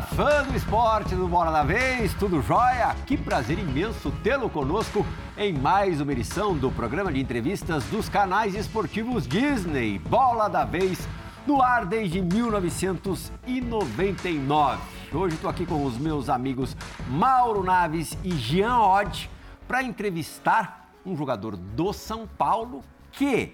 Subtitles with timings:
[0.00, 2.96] Fã do esporte do Bola da Vez, tudo jóia?
[3.04, 5.04] Que prazer imenso tê-lo conosco
[5.36, 11.06] em mais uma edição do programa de entrevistas dos canais esportivos Disney, Bola da Vez,
[11.46, 14.80] no ar desde 1999.
[15.12, 16.74] Hoje estou aqui com os meus amigos
[17.08, 19.28] Mauro Naves e Jean Odd
[19.68, 23.52] para entrevistar um jogador do São Paulo que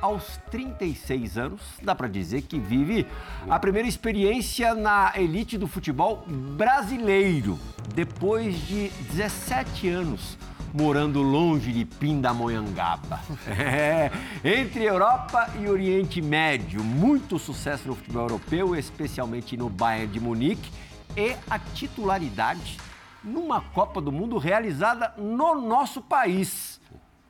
[0.00, 3.06] aos 36 anos, dá para dizer que vive
[3.48, 7.58] a primeira experiência na elite do futebol brasileiro,
[7.94, 10.38] depois de 17 anos
[10.72, 13.20] morando longe de Pindamonhangaba.
[13.48, 14.10] É,
[14.44, 20.70] entre Europa e Oriente Médio, muito sucesso no futebol europeu, especialmente no Bayern de Munique,
[21.16, 22.78] e a titularidade
[23.22, 26.79] numa Copa do Mundo realizada no nosso país.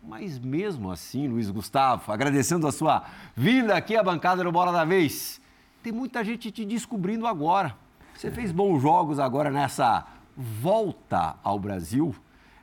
[0.03, 3.05] Mas mesmo assim, Luiz Gustavo, agradecendo a sua
[3.37, 5.41] vinda aqui à bancada do Bola da Vez,
[5.83, 7.77] tem muita gente te descobrindo agora.
[8.15, 12.15] Você fez bons jogos agora nessa volta ao Brasil.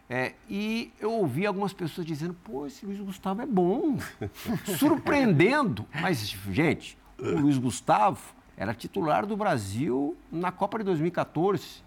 [0.10, 3.98] É, e eu ouvi algumas pessoas dizendo, pô, esse Luiz Gustavo é bom,
[4.78, 5.86] surpreendendo.
[6.02, 11.84] Mas, gente, o Luiz Gustavo era titular do Brasil na Copa de 2014.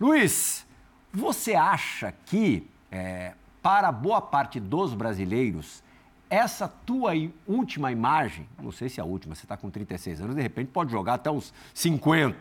[0.00, 0.66] Luiz,
[1.12, 3.34] você acha que é,
[3.68, 5.82] para boa parte dos brasileiros,
[6.30, 7.12] essa tua
[7.46, 10.68] última imagem, não sei se é a última, você está com 36 anos, de repente
[10.68, 12.34] pode jogar até uns 50,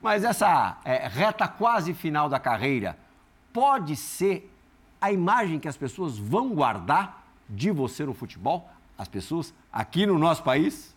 [0.00, 2.96] mas essa é, reta quase final da carreira
[3.52, 4.50] pode ser
[4.98, 8.66] a imagem que as pessoas vão guardar de você no futebol?
[8.96, 10.96] As pessoas aqui no nosso país?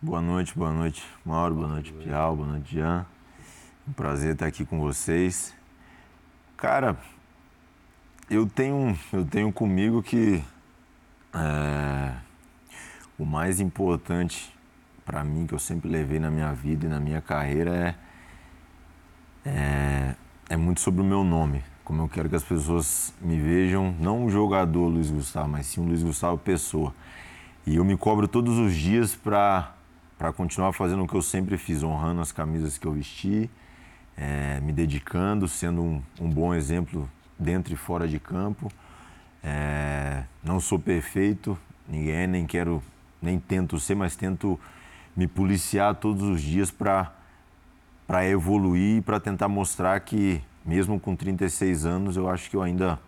[0.00, 3.04] Boa noite, boa noite, Mauro, boa noite, Piau, boa noite, Jean.
[3.86, 5.54] Um prazer estar aqui com vocês.
[6.56, 6.96] Cara,
[8.30, 10.42] eu tenho, eu tenho comigo que
[11.34, 12.12] é,
[13.18, 14.54] o mais importante
[15.04, 17.96] para mim, que eu sempre levei na minha vida e na minha carreira,
[19.44, 20.14] é, é,
[20.50, 21.64] é muito sobre o meu nome.
[21.82, 25.80] Como eu quero que as pessoas me vejam, não o jogador Luiz Gustavo, mas sim
[25.80, 26.94] o Luiz Gustavo pessoa.
[27.66, 29.74] E eu me cobro todos os dias para
[30.36, 33.50] continuar fazendo o que eu sempre fiz, honrando as camisas que eu vesti,
[34.16, 38.70] é, me dedicando, sendo um, um bom exemplo dentro e fora de campo.
[39.42, 41.58] É, não sou perfeito,
[41.88, 42.82] ninguém é, nem quero,
[43.20, 44.60] nem tento ser, mas tento
[45.16, 47.12] me policiar todos os dias para
[48.06, 52.62] para evoluir e para tentar mostrar que mesmo com 36 anos eu acho que eu
[52.62, 52.98] ainda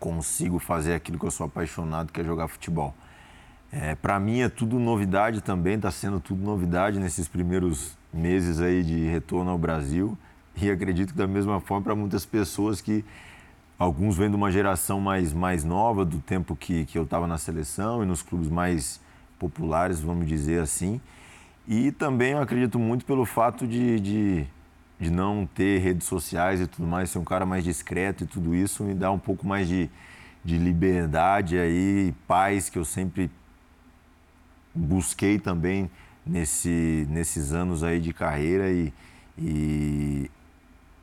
[0.00, 2.94] consigo fazer aquilo que eu sou apaixonado, que é jogar futebol.
[3.70, 8.82] É, para mim é tudo novidade também, está sendo tudo novidade nesses primeiros meses aí
[8.82, 10.16] de retorno ao Brasil
[10.56, 13.04] e acredito que da mesma forma para muitas pessoas que
[13.78, 17.38] Alguns vêm de uma geração mais, mais nova, do tempo que, que eu estava na
[17.38, 19.00] seleção e nos clubes mais
[19.38, 21.00] populares, vamos dizer assim.
[21.66, 24.46] E também eu acredito muito pelo fato de, de,
[25.00, 28.54] de não ter redes sociais e tudo mais, ser um cara mais discreto e tudo
[28.54, 29.90] isso me dá um pouco mais de,
[30.44, 33.28] de liberdade aí, paz que eu sempre
[34.72, 35.90] busquei também
[36.24, 38.92] nesse, nesses anos aí de carreira e,
[39.38, 40.30] e,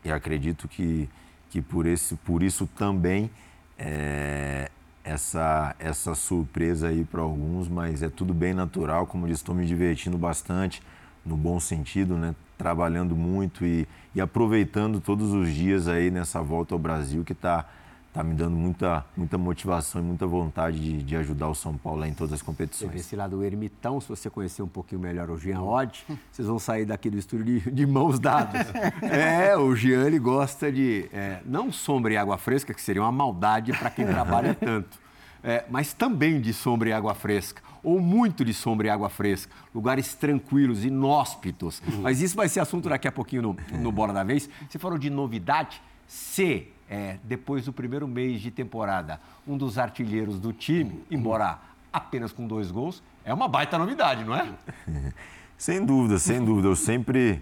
[0.05, 1.09] e acredito que
[1.51, 3.29] que por, esse, por isso também
[3.77, 4.71] é,
[5.03, 9.65] essa, essa surpresa aí para alguns, mas é tudo bem natural, como disse, estou me
[9.65, 10.81] divertindo bastante,
[11.25, 12.33] no bom sentido, né?
[12.57, 17.67] trabalhando muito e, e aproveitando todos os dias aí nessa volta ao Brasil que está
[18.13, 22.05] tá me dando muita, muita motivação e muita vontade de, de ajudar o São Paulo
[22.05, 22.93] em todas as competições.
[22.95, 26.59] Esse lado do ermitão, se você conhecer um pouquinho melhor o Jean Odd, vocês vão
[26.59, 28.67] sair daqui do estúdio de, de mãos dadas.
[29.01, 33.11] é, o Jean ele gosta de é, não sombra e água fresca, que seria uma
[33.11, 34.99] maldade para quem trabalha tanto,
[35.43, 39.51] é, mas também de sombra e água fresca ou muito de sombra e água fresca,
[39.73, 41.81] lugares tranquilos, inóspitos.
[41.87, 42.01] Uhum.
[42.01, 44.47] Mas isso vai ser assunto daqui a pouquinho no, no Bora da Vez.
[44.69, 45.81] Você falou de novidade.
[46.07, 51.57] Se é, depois do primeiro mês de temporada, um dos artilheiros do time, embora
[51.91, 54.53] apenas com dois gols, é uma baita novidade, não é?
[55.57, 56.67] sem dúvida, sem dúvida.
[56.67, 57.41] Eu sempre.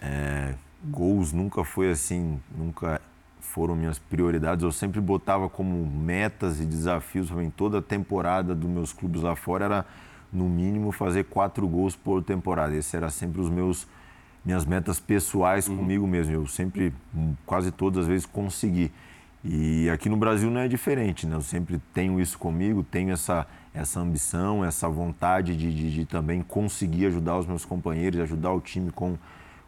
[0.00, 3.00] É, gols nunca foi assim, nunca
[3.38, 4.64] foram minhas prioridades.
[4.64, 9.36] Eu sempre botava como metas e desafios em toda a temporada dos meus clubes lá
[9.36, 9.86] fora era
[10.32, 12.74] no mínimo fazer quatro gols por temporada.
[12.74, 13.86] Esse era sempre os meus
[14.44, 15.76] minhas metas pessoais uhum.
[15.76, 16.34] comigo mesmo.
[16.34, 16.92] Eu sempre,
[17.46, 18.90] quase todas as vezes, consegui.
[19.44, 21.34] E aqui no Brasil não é diferente, né?
[21.34, 26.42] Eu sempre tenho isso comigo, tenho essa, essa ambição, essa vontade de, de, de também
[26.42, 29.18] conseguir ajudar os meus companheiros, ajudar o time com,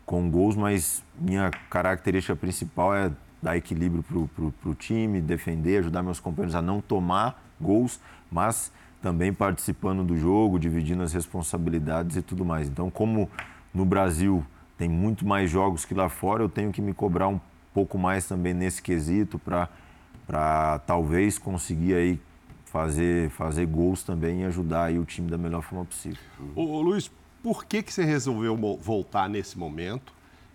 [0.06, 3.10] com gols, mas minha característica principal é
[3.42, 8.00] dar equilíbrio para o time, defender, ajudar meus companheiros a não tomar gols,
[8.30, 8.72] mas
[9.02, 12.68] também participando do jogo, dividindo as responsabilidades e tudo mais.
[12.68, 13.28] Então, como
[13.74, 14.44] no Brasil
[14.84, 17.40] tem muito mais jogos que lá fora, eu tenho que me cobrar um
[17.72, 22.20] pouco mais também nesse quesito para talvez conseguir aí
[22.66, 26.18] fazer, fazer gols também e ajudar aí o time da melhor forma possível.
[26.54, 27.10] Ô, Luiz,
[27.42, 30.12] por que, que você resolveu voltar nesse momento?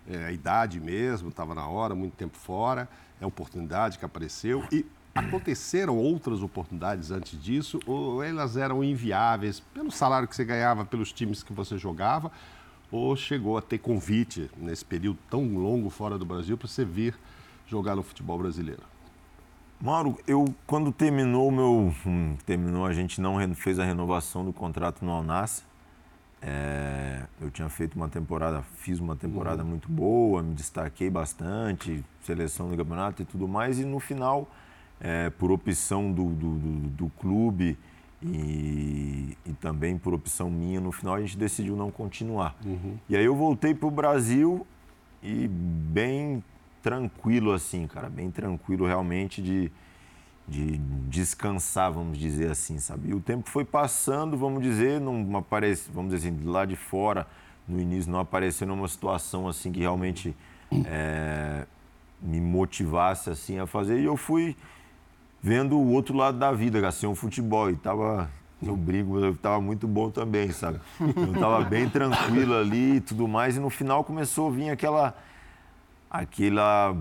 [0.08, 2.88] É, a idade mesmo, estava na hora, muito tempo fora,
[3.20, 4.64] é a oportunidade que apareceu.
[4.70, 10.84] E aconteceram outras oportunidades antes disso ou elas eram inviáveis pelo salário que você ganhava,
[10.84, 12.30] pelos times que você jogava?
[12.90, 17.14] Ou chegou a ter convite nesse período tão longo fora do Brasil para você vir
[17.66, 18.82] jogar no futebol brasileiro?
[19.80, 21.94] Mauro, eu quando terminou o meu.
[22.04, 25.62] Hum, terminou, a gente não fez a renovação do contrato no Alnassi.
[26.42, 29.68] É, eu tinha feito uma temporada, fiz uma temporada uhum.
[29.68, 34.48] muito boa, me destaquei bastante, seleção do campeonato e tudo mais, e no final,
[34.98, 37.78] é, por opção do, do, do, do clube
[38.22, 42.54] e, e, também por opção minha, no final a gente decidiu não continuar.
[42.64, 42.96] Uhum.
[43.08, 44.66] E aí eu voltei para o Brasil
[45.22, 46.44] e bem
[46.82, 49.72] tranquilo assim, cara, bem tranquilo realmente de,
[50.46, 50.78] de
[51.08, 53.08] descansar, vamos dizer assim, sabe?
[53.08, 57.26] E o tempo foi passando, vamos dizer, não aparece, vamos dizer assim, lá de fora,
[57.66, 60.36] no início não apareceu numa situação assim que realmente
[60.86, 61.66] é,
[62.20, 64.00] me motivasse assim a fazer.
[64.00, 64.56] E eu fui
[65.42, 68.30] vendo o outro lado da vida, assim, o futebol e tava
[68.62, 70.80] eu brinco, eu tava muito bom também, sabe?
[71.00, 75.16] Eu tava bem tranquilo ali e tudo mais, e no final começou a vir aquela
[76.10, 76.94] aquela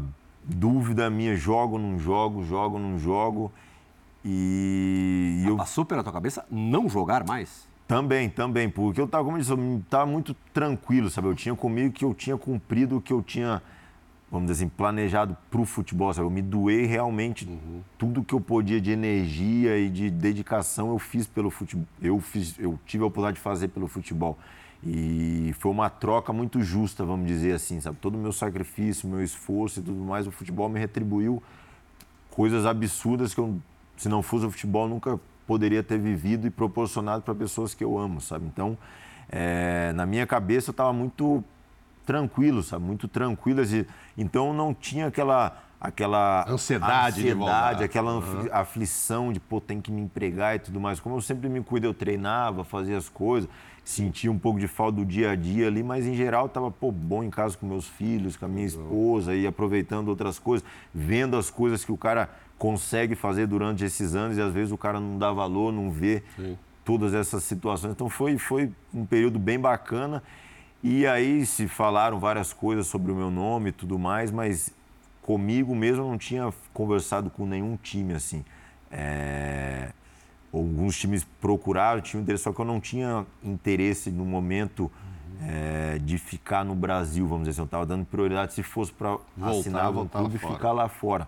[0.43, 3.51] dúvida minha, jogo, não jogo, jogo, não jogo.
[4.23, 5.57] E eu...
[5.57, 7.67] Passou pela tua cabeça não jogar mais?
[7.87, 11.27] Também, também, porque eu estava, como eu disse, eu estava muito tranquilo, sabe?
[11.27, 13.61] Eu tinha comigo que eu tinha cumprido o que eu tinha,
[14.31, 16.27] vamos dizer assim, planejado para o futebol, sabe?
[16.27, 17.81] Eu me doei realmente uhum.
[17.97, 21.85] tudo que eu podia de energia e de dedicação eu fiz pelo futebol.
[22.01, 24.37] Eu, fiz, eu tive a oportunidade de fazer pelo futebol.
[24.83, 27.97] E foi uma troca muito justa, vamos dizer assim, sabe?
[27.99, 31.41] Todo o meu sacrifício, meu esforço e tudo mais, o futebol me retribuiu
[32.29, 33.59] coisas absurdas que eu,
[33.97, 37.97] se não fosse o futebol, nunca poderia ter vivido e proporcionado para pessoas que eu
[37.97, 38.45] amo, sabe?
[38.45, 38.77] Então,
[39.27, 41.43] é, na minha cabeça eu estava muito
[42.09, 42.83] tranquilo, sabe?
[42.83, 43.61] Muito tranquilo.
[44.17, 48.49] Então, não tinha aquela aquela ansiedade, ansiedade aquela uhum.
[48.51, 50.99] aflição de, pô, tem que me empregar e tudo mais.
[50.99, 53.49] Como eu sempre me cuido, eu treinava, fazia as coisas
[53.89, 57.23] sentia um pouco de falta do dia a dia ali, mas em geral estava bom
[57.23, 61.49] em casa com meus filhos, com a minha esposa e aproveitando outras coisas, vendo as
[61.49, 65.17] coisas que o cara consegue fazer durante esses anos e às vezes o cara não
[65.17, 66.55] dá valor, não vê Sim.
[66.85, 67.93] todas essas situações.
[67.93, 70.21] Então foi, foi um período bem bacana.
[70.81, 74.73] E aí se falaram várias coisas sobre o meu nome e tudo mais, mas
[75.21, 78.43] comigo mesmo eu não tinha conversado com nenhum time assim.
[78.91, 79.91] É
[80.51, 84.91] alguns times procuraram, tinham interesse, só que eu não tinha interesse no momento
[85.41, 87.61] é, de ficar no Brasil, vamos dizer assim.
[87.61, 91.27] Eu estava dando prioridade se fosse para assinar o clube e ficar lá fora.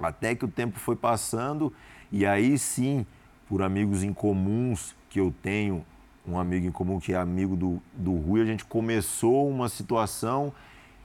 [0.00, 1.72] Até que o tempo foi passando
[2.10, 3.06] e aí sim,
[3.48, 5.84] por amigos em comuns que eu tenho,
[6.26, 10.52] um amigo em comum que é amigo do, do Rui, a gente começou uma situação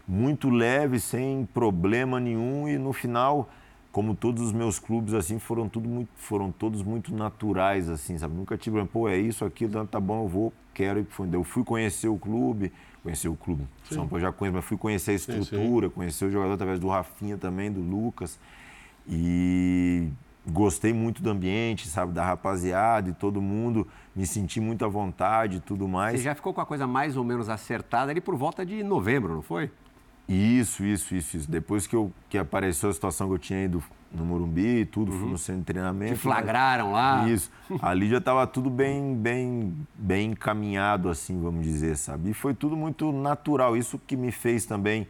[0.07, 3.49] muito leve, sem problema nenhum e no final
[3.91, 8.35] como todos os meus clubes assim foram tudo muito, foram todos muito naturais assim sabe
[8.35, 11.43] nunca tive pô é isso aquilo tá bom eu vou quero ir pro fundo eu
[11.43, 12.71] fui conhecer o clube
[13.01, 13.95] conhecer o clube sim.
[13.95, 15.95] São Paulo já conheço mas fui conhecer a estrutura sim, sim.
[15.95, 18.39] conhecer o jogador através do Rafinha também do Lucas
[19.07, 20.07] e
[20.49, 25.57] gostei muito do ambiente sabe da rapaziada e todo mundo me senti muito à vontade
[25.57, 28.35] e tudo mais você já ficou com a coisa mais ou menos acertada ali por
[28.35, 29.71] volta de novembro não foi
[30.29, 31.49] isso, isso, isso, isso.
[31.49, 35.19] Depois que, eu, que apareceu a situação que eu tinha ido no Morumbi, tudo, uhum.
[35.19, 36.13] fui no centro de treinamento.
[36.13, 37.27] Te flagraram lá.
[37.27, 37.51] Isso.
[37.81, 42.29] Ali já estava tudo bem, bem, bem encaminhado, assim, vamos dizer, sabe?
[42.29, 43.75] E foi tudo muito natural.
[43.75, 45.07] Isso que me fez também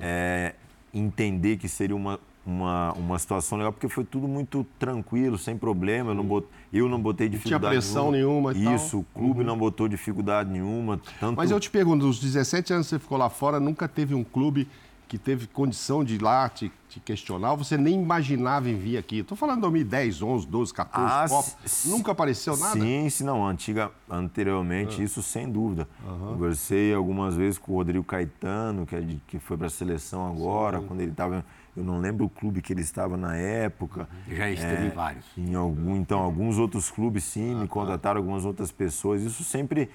[0.00, 0.54] é,
[0.94, 2.20] entender que seria uma,
[2.50, 6.10] uma, uma situação legal, porque foi tudo muito tranquilo, sem problema.
[6.10, 8.52] Eu não, bot, eu não botei dificuldade não tinha pressão nenhuma.
[8.52, 9.46] nenhuma Isso, o clube uhum.
[9.46, 11.00] não botou dificuldade nenhuma.
[11.18, 11.36] Tanto...
[11.36, 14.24] Mas eu te pergunto, dos 17 anos que você ficou lá fora, nunca teve um
[14.24, 14.68] clube
[15.10, 19.18] que teve condição de ir lá te, te questionar, você nem imaginava em vir aqui.
[19.18, 21.50] Estou falando de 2010, 11, 12, 14, ah, Copa.
[21.86, 22.78] Nunca apareceu nada?
[22.78, 23.44] Sim, sim, não.
[23.44, 25.04] Antiga, anteriormente, ah.
[25.04, 25.88] isso sem dúvida.
[26.06, 26.34] Uhum.
[26.34, 30.24] Conversei algumas vezes com o Rodrigo Caetano, que, é de, que foi para a seleção
[30.28, 30.86] agora, sim.
[30.86, 31.44] quando ele estava
[31.76, 34.08] eu não lembro o clube que ele estava na época.
[34.28, 35.24] Já esteve é, em vários.
[35.36, 37.72] Em algum, então, alguns outros clubes sim, ah, me tá.
[37.72, 39.22] contrataram algumas outras pessoas.
[39.22, 39.88] Isso sempre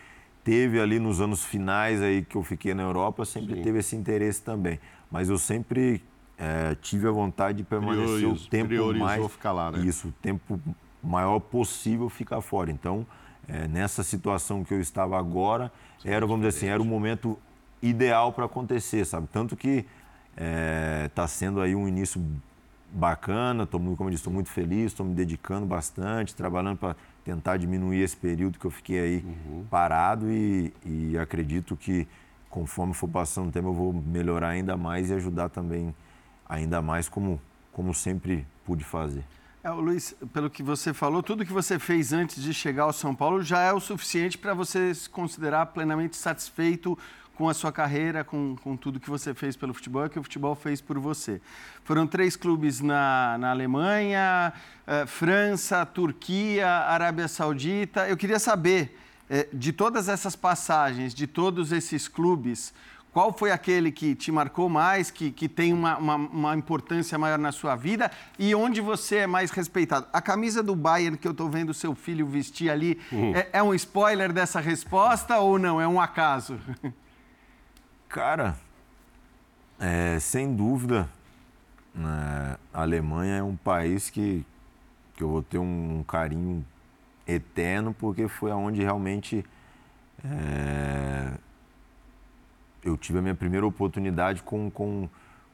[0.43, 3.61] teve ali nos anos finais aí que eu fiquei na Europa, sempre sim.
[3.63, 4.79] teve esse interesse também.
[5.11, 6.01] Mas eu sempre
[6.37, 9.79] é, tive a vontade de permanecer Priorizo, o tempo mais ficar lá, né?
[9.79, 10.59] isso, o tempo
[11.03, 12.71] maior possível ficar fora.
[12.71, 13.05] Então,
[13.47, 15.71] é, nessa situação que eu estava agora,
[16.03, 17.37] era, vamos dizer assim, era o momento
[17.81, 19.27] ideal para acontecer, sabe?
[19.31, 19.85] Tanto que
[20.35, 22.21] está é, sendo aí um início
[22.91, 27.57] bacana, estou como eu disse, estou muito feliz, estou me dedicando bastante, trabalhando para tentar
[27.57, 29.65] diminuir esse período que eu fiquei aí uhum.
[29.69, 32.07] parado e, e, acredito que
[32.49, 35.93] conforme for passando o tempo eu vou melhorar ainda mais e ajudar também
[36.47, 37.41] ainda mais como,
[37.73, 39.23] como sempre pude fazer.
[39.63, 43.15] É, Luiz, pelo que você falou, tudo que você fez antes de chegar ao São
[43.15, 46.95] Paulo já é o suficiente para você se considerar plenamente satisfeito
[47.35, 50.23] com a sua carreira, com, com tudo que você fez pelo futebol e que o
[50.23, 51.41] futebol fez por você.
[51.83, 54.53] Foram três clubes na, na Alemanha,
[54.87, 58.07] eh, França, Turquia, Arábia Saudita.
[58.07, 58.97] Eu queria saber,
[59.29, 62.73] eh, de todas essas passagens, de todos esses clubes,
[63.11, 67.39] qual foi aquele que te marcou mais, que, que tem uma, uma, uma, importância maior
[67.39, 70.05] na sua vida e onde você é mais respeitado?
[70.11, 73.33] A camisa do Bayern que eu estou vendo seu filho vestir ali, uhum.
[73.33, 75.79] é, é um spoiler dessa resposta ou não?
[75.79, 76.59] É um acaso?
[78.09, 78.55] Cara,
[79.79, 81.09] é, sem dúvida,
[81.93, 84.45] né, a Alemanha é um país que,
[85.15, 86.65] que eu vou ter um, carinho
[87.27, 89.43] eterno, porque foi aonde realmente
[90.23, 91.31] é,
[92.83, 95.09] eu tive a minha primeira oportunidade com, com,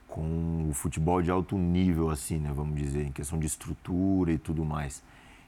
[0.07, 4.37] com o futebol de alto nível, assim, né, vamos dizer, em questão de estrutura e
[4.37, 5.03] tudo mais.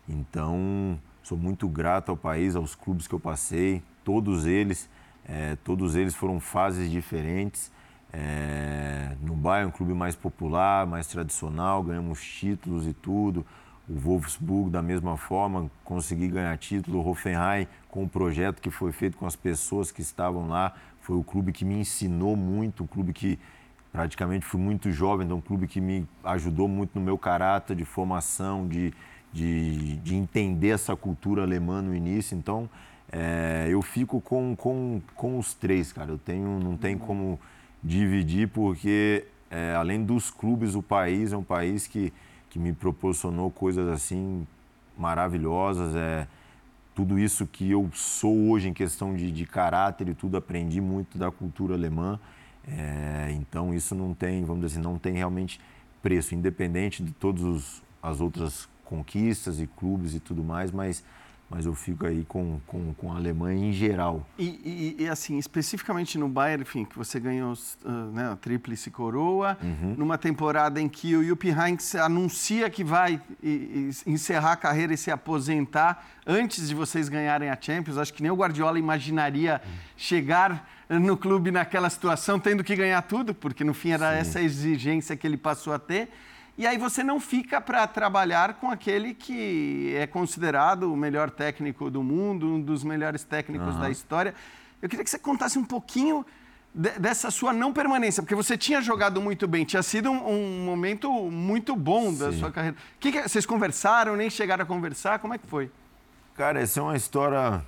[0.08, 4.90] Então, sou muito grato ao país, aos clubes que eu passei, todos eles.
[5.26, 7.72] É, todos eles foram fases diferentes.
[8.12, 13.46] É, no Bayern, um clube mais popular, mais tradicional, ganhamos títulos e tudo.
[13.90, 17.00] O Wolfsburg, da mesma forma, consegui ganhar título.
[17.00, 21.18] O Hoffenheim, com o projeto que foi feito com as pessoas que estavam lá, foi
[21.18, 23.38] o clube que me ensinou muito, um clube que
[23.92, 27.86] praticamente fui muito jovem, então um clube que me ajudou muito no meu caráter de
[27.86, 28.94] formação, de,
[29.32, 32.38] de, de entender essa cultura alemã no início.
[32.38, 32.70] Então,
[33.16, 36.10] é, eu fico com, com, com os três, cara.
[36.10, 37.40] Eu tenho, não tem como
[37.84, 42.12] dividir, porque é, além dos clubes, o país é um país que,
[42.50, 44.48] que me proporcionou coisas assim
[44.98, 45.96] maravilhosas.
[45.96, 46.28] É,
[46.96, 51.16] tudo isso que eu sou hoje em questão de, de caráter e tudo, aprendi muito
[51.16, 52.20] da cultura alemã.
[52.68, 55.62] É, então isso não tem, vamos dizer assim, não tem realmente
[56.02, 61.04] preço, independente de todas as outras conquistas e clubes e tudo mais, mas
[61.54, 64.28] mas eu fico aí com, com, com a Alemanha em geral.
[64.40, 68.90] E, e, e, assim, especificamente no Bayern, enfim, que você ganhou uh, né, a tríplice
[68.90, 69.94] coroa, uhum.
[69.96, 74.98] numa temporada em que o Jupp Heynckes anuncia que vai e, encerrar a carreira e
[74.98, 78.00] se aposentar antes de vocês ganharem a Champions.
[78.00, 79.72] Acho que nem o Guardiola imaginaria uhum.
[79.96, 84.20] chegar no clube naquela situação, tendo que ganhar tudo, porque no fim era Sim.
[84.20, 86.10] essa exigência que ele passou a ter.
[86.58, 91.90] E aí você não fica para trabalhar com aquele que é considerado o melhor técnico
[91.90, 93.82] do mundo, um dos melhores técnicos uhum.
[93.82, 94.36] da história.
[94.80, 96.24] Eu queria que você contasse um pouquinho
[96.74, 100.66] de, dessa sua não permanência, porque você tinha jogado muito bem, tinha sido um, um
[100.66, 102.20] momento muito bom Sim.
[102.20, 102.78] da sua carreira.
[103.00, 105.18] Que que, vocês conversaram, nem chegaram a conversar?
[105.18, 105.72] Como é que foi?
[106.36, 107.64] Cara, essa é uma história.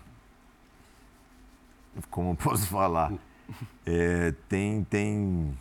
[2.09, 3.11] Como posso falar?
[3.87, 5.55] É, tem, tem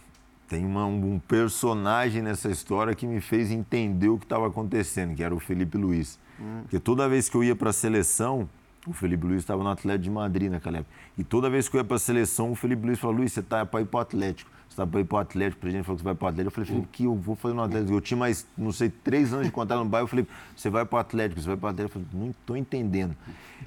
[0.48, 5.22] tem uma, um personagem nessa história que me fez entender o que estava acontecendo, que
[5.22, 6.18] era o Felipe Luiz.
[6.40, 6.60] Hum.
[6.62, 8.48] Porque toda vez que eu ia para a seleção,
[8.86, 10.94] o Felipe Luiz estava no Atlético de Madrid naquela época.
[11.16, 13.40] E toda vez que eu ia para a seleção, o Felipe Luiz falou: Luiz, você
[13.40, 14.50] está para ir para o Atlético.
[14.68, 15.58] Você está para ir para o Atlético.
[15.58, 16.48] O presidente falou que você vai para o Atlético.
[16.48, 17.92] Eu falei: Felipe, que eu vou fazer no Atlético?
[17.92, 20.04] Eu tinha mais, não sei, três anos de contato no bairro.
[20.04, 21.98] Eu falei: você vai para o Atlético, você vai para o Atlético.
[21.98, 23.16] Eu falei: não estou entendendo.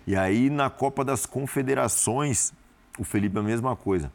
[0.05, 2.53] E aí, na Copa das Confederações,
[2.99, 4.11] o Felipe a mesma coisa.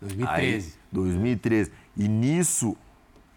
[0.00, 0.66] 2013.
[0.66, 1.70] Aí, 2013.
[1.96, 2.76] E nisso,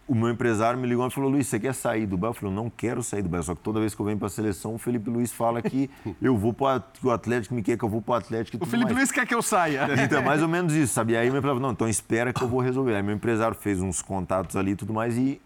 [0.08, 2.30] o meu empresário me ligou e falou: Luiz, você quer sair do Bahia?
[2.30, 3.42] Eu falei: não quero sair do Bahia.
[3.42, 5.90] Só que toda vez que eu venho para a seleção, o Felipe Luiz fala que
[6.22, 8.62] eu vou para o Atlético me quer que eu vou para o Atlético.
[8.62, 8.96] o Felipe mais.
[8.96, 9.86] Luiz quer que eu saia.
[10.02, 11.12] Então, é mais ou menos isso, sabe?
[11.12, 12.94] E aí meu empresário falou: não, então espera que eu vou resolver.
[12.94, 15.40] Aí meu empresário fez uns contatos ali e tudo mais e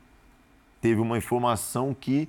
[0.80, 2.28] teve uma informação que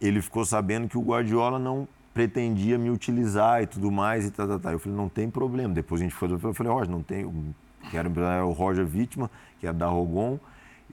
[0.00, 4.46] ele ficou sabendo que o Guardiola não pretendia me utilizar e tudo mais e tá,
[4.46, 4.72] tá, tá.
[4.72, 5.72] Eu falei: não tem problema.
[5.72, 7.54] Depois a gente foi, eu falei: Roger, não tem.
[7.90, 8.08] Que era
[8.46, 9.30] o Roger Vítima,
[9.64, 10.38] que era da Rogon.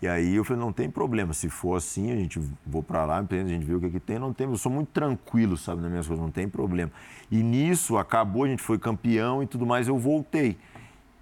[0.01, 3.17] E aí eu falei, não tem problema, se for assim, a gente vou para lá,
[3.19, 5.79] a gente vê o que, é que tem, não tem, eu sou muito tranquilo, sabe,
[5.79, 6.91] nas minhas coisas, não tem problema.
[7.29, 10.57] E nisso acabou, a gente foi campeão e tudo mais, eu voltei.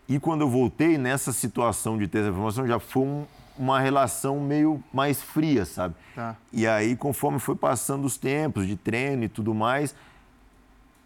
[0.07, 3.25] E quando eu voltei, nessa situação de ter essa informação, já foi um,
[3.57, 5.95] uma relação meio mais fria, sabe?
[6.15, 6.37] Tá.
[6.53, 9.93] E aí, conforme foi passando os tempos de treino e tudo mais,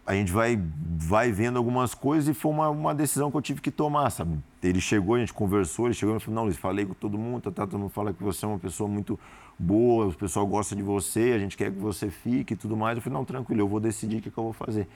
[0.06, 0.60] a gente vai,
[0.96, 4.38] vai vendo algumas coisas e foi uma, uma decisão que eu tive que tomar, sabe?
[4.62, 7.42] Ele chegou, a gente conversou, ele chegou e falou, não, Luiz, falei com todo mundo,
[7.42, 9.18] tá, tá, todo mundo fala que você é uma pessoa muito
[9.58, 12.96] boa, o pessoal gosta de você, a gente quer que você fique e tudo mais.
[12.96, 14.86] Eu falei, não, tranquilo, eu vou decidir o que, que eu vou fazer.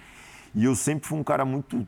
[0.54, 1.86] E eu sempre fui um cara muito,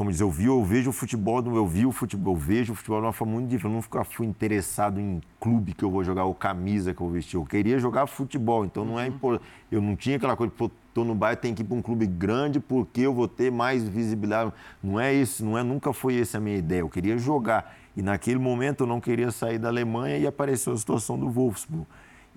[0.00, 2.74] como diz, eu vi, eu vejo o futebol, eu vi o futebol, eu vejo o
[2.74, 3.76] futebol de uma forma muito diferente.
[3.76, 7.12] Eu nunca fui interessado em clube que eu vou jogar ou camisa que eu vou
[7.12, 7.36] vestir.
[7.36, 9.46] Eu queria jogar futebol, então não é importante.
[9.70, 12.06] Eu não tinha aquela coisa, pô, tô no bairro, tem que ir para um clube
[12.06, 14.54] grande porque eu vou ter mais visibilidade.
[14.82, 16.80] Não é isso, não é, nunca foi essa a minha ideia.
[16.80, 17.76] Eu queria jogar.
[17.94, 21.86] E naquele momento eu não queria sair da Alemanha e apareceu a situação do Wolfsburg.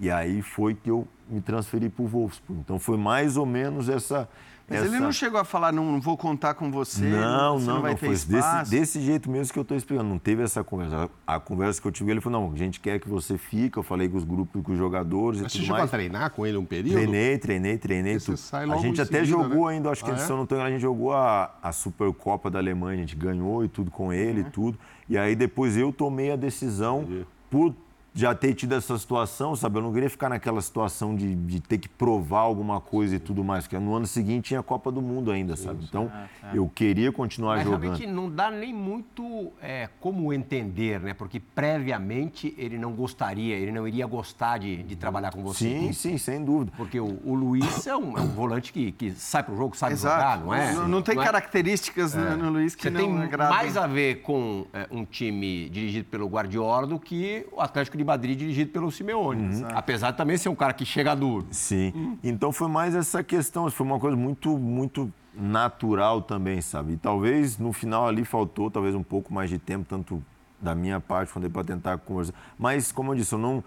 [0.01, 2.59] E aí foi que eu me transferi para o Wolfsburg.
[2.59, 4.27] Então foi mais ou menos essa
[4.73, 4.95] mas essa...
[4.95, 7.81] ele não chegou a falar, não, não vou contar com você, não, você não, não
[7.81, 8.69] vai não, ter foi espaço.
[8.69, 10.09] Desse, desse jeito mesmo que eu estou explicando.
[10.09, 11.09] Não teve essa conversa.
[11.25, 13.77] A, a, conversa que eu tive, ele falou, não, a gente quer que você fique.
[13.77, 15.89] Eu falei com os grupos, com os jogadores Mas e você tudo chegou mais.
[15.89, 16.93] a treinar com ele um período?
[16.93, 18.19] Treinei, treinei, treinei.
[18.19, 19.75] Você sai a logo gente em até seguida, jogou né?
[19.75, 20.31] ainda, acho que Ah, se é?
[20.31, 23.63] eu não estou enganado, a gente jogou a, a Supercopa da Alemanha, a gente ganhou
[23.63, 24.77] e tudo com ele e tudo.
[25.09, 27.25] E aí depois eu tomei a decisão Entendi.
[27.49, 27.73] por
[28.13, 29.79] já ter tido essa situação, sabe?
[29.79, 33.43] Eu não queria ficar naquela situação de, de ter que provar alguma coisa e tudo
[33.43, 35.83] mais, porque no ano seguinte tinha a Copa do Mundo ainda, sabe?
[35.83, 36.11] Então
[36.53, 37.81] eu queria continuar Mas jogando.
[37.81, 41.13] realmente não dá nem muito é, como entender, né?
[41.13, 45.65] Porque previamente ele não gostaria, ele não iria gostar de, de trabalhar com você.
[45.65, 46.71] Sim, sim, sem dúvida.
[46.77, 49.93] Porque o, o Luiz é um, é um volante que, que sai pro jogo, sabe
[49.93, 50.15] Exato.
[50.15, 50.73] jogar, não é?
[50.73, 51.23] Não, não tem é?
[51.23, 53.55] características no, no Luiz que Você não tem agradam.
[53.55, 58.02] mais a ver com é, um time dirigido pelo Guardiola do que o Atlético de
[58.03, 59.63] Madrid dirigido pelo Simeone.
[59.73, 61.47] Apesar de também ser um cara que chega duro.
[61.51, 62.17] Sim.
[62.23, 66.93] Então foi mais essa questão, foi uma coisa muito, muito natural também, sabe?
[66.93, 70.23] E talvez no final ali faltou talvez um pouco mais de tempo, tanto
[70.63, 72.33] da minha parte quanto para tentar conversar.
[72.57, 73.63] Mas, como eu disse, eu não.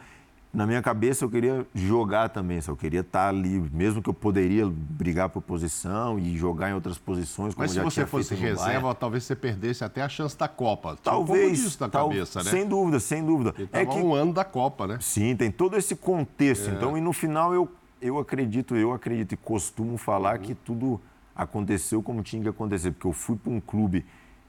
[0.57, 4.67] Na minha cabeça eu queria jogar também, eu queria estar ali, mesmo que eu poderia
[4.67, 8.95] brigar por posição e jogar em outras posições, como Mas se você tinha fosse reserva,
[8.95, 10.97] talvez você perdesse até a chance da Copa.
[11.03, 12.51] Talvez, disso na tal- cabeça, né?
[12.51, 13.55] sem dúvida, sem dúvida.
[13.71, 14.97] É que um ano da Copa, né?
[14.99, 16.71] Sim, tem todo esse contexto.
[16.71, 20.99] Então, e no final eu, eu acredito, eu acredito e costumo falar que tudo
[21.35, 24.07] aconteceu como tinha que acontecer, porque eu fui para um clube,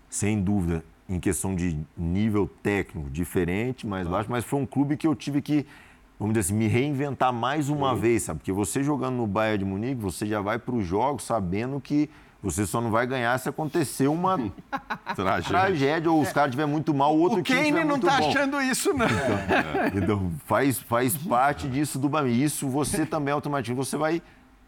[0.09, 5.05] sem dúvida, em questão de nível técnico diferente, mais baixo, mas foi um clube que
[5.05, 5.65] eu tive que,
[6.19, 8.39] vamos dizer assim, me reinventar mais uma vez, sabe?
[8.39, 12.09] Porque você jogando no Bayern de Munique, você já vai para os jogos sabendo que
[12.41, 14.37] você só não vai ganhar se acontecer uma
[15.15, 15.49] Tragédia.
[15.49, 18.17] tragédia ou os caras estiverem muito mal, o outro O time Kane não muito tá
[18.19, 18.29] bom.
[18.29, 19.07] achando isso, não.
[19.95, 22.41] Então, faz, faz parte disso do Bami.
[22.43, 24.21] Isso você também automaticamente, você vai.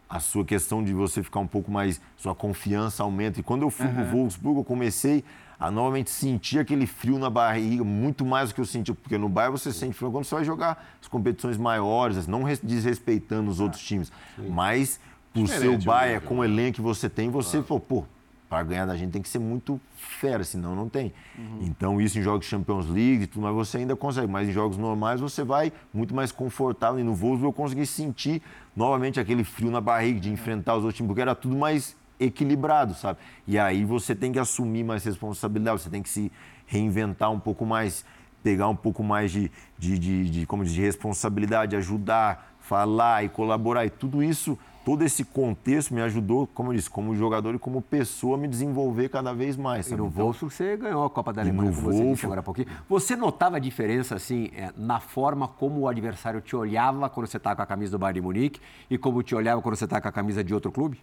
[0.10, 2.02] A sua questão de você ficar um pouco mais.
[2.18, 3.40] Sua confiança aumenta.
[3.40, 5.24] E quando eu fui pro Wolfsburg, eu comecei
[5.60, 8.94] a novamente sentir aquele frio na barriga, muito mais do que eu senti.
[8.94, 12.62] Porque no bairro você sente frio quando você vai jogar as competições maiores, não res-
[12.64, 14.12] desrespeitando os outros times.
[14.50, 15.00] Mas,
[15.34, 18.06] por seu Diferente o Bayern, nível, com o elenco que você tem, você, pô, pô,
[18.50, 21.14] para ganhar da gente tem que ser muito fera, senão não tem.
[21.62, 24.28] Então, isso em jogos de Champions League e tudo mais, você ainda consegue.
[24.32, 27.00] Mas em jogos normais, você vai muito mais confortável.
[27.00, 28.42] E no Wolfsburg eu consegui sentir
[28.76, 32.94] novamente aquele frio na barriga de enfrentar os outros times, porque era tudo mais equilibrado,
[32.94, 33.20] sabe?
[33.48, 36.32] E aí você tem que assumir mais responsabilidade, você tem que se
[36.66, 38.04] reinventar um pouco mais,
[38.44, 43.30] pegar um pouco mais de, de, de, de como diz, de responsabilidade, ajudar, falar e
[43.30, 43.86] colaborar.
[43.86, 47.82] E tudo isso, todo esse contexto me ajudou, como eu disse, como jogador e como
[47.82, 49.88] pessoa, a me desenvolver cada vez mais.
[49.88, 50.02] E Sabe?
[50.02, 52.40] no Então, Wolfsburg você ganhou a Copa da E Alemanha, como você disse Wolfsburg- agora
[52.42, 52.68] há pouquinho.
[52.88, 57.38] Você notava a diferença, assim, é, na forma como o adversário te olhava quando você
[57.38, 60.02] estava com a camisa do Bayern de Munique e como te olhava quando você estava
[60.02, 61.02] com a camisa de outro clube?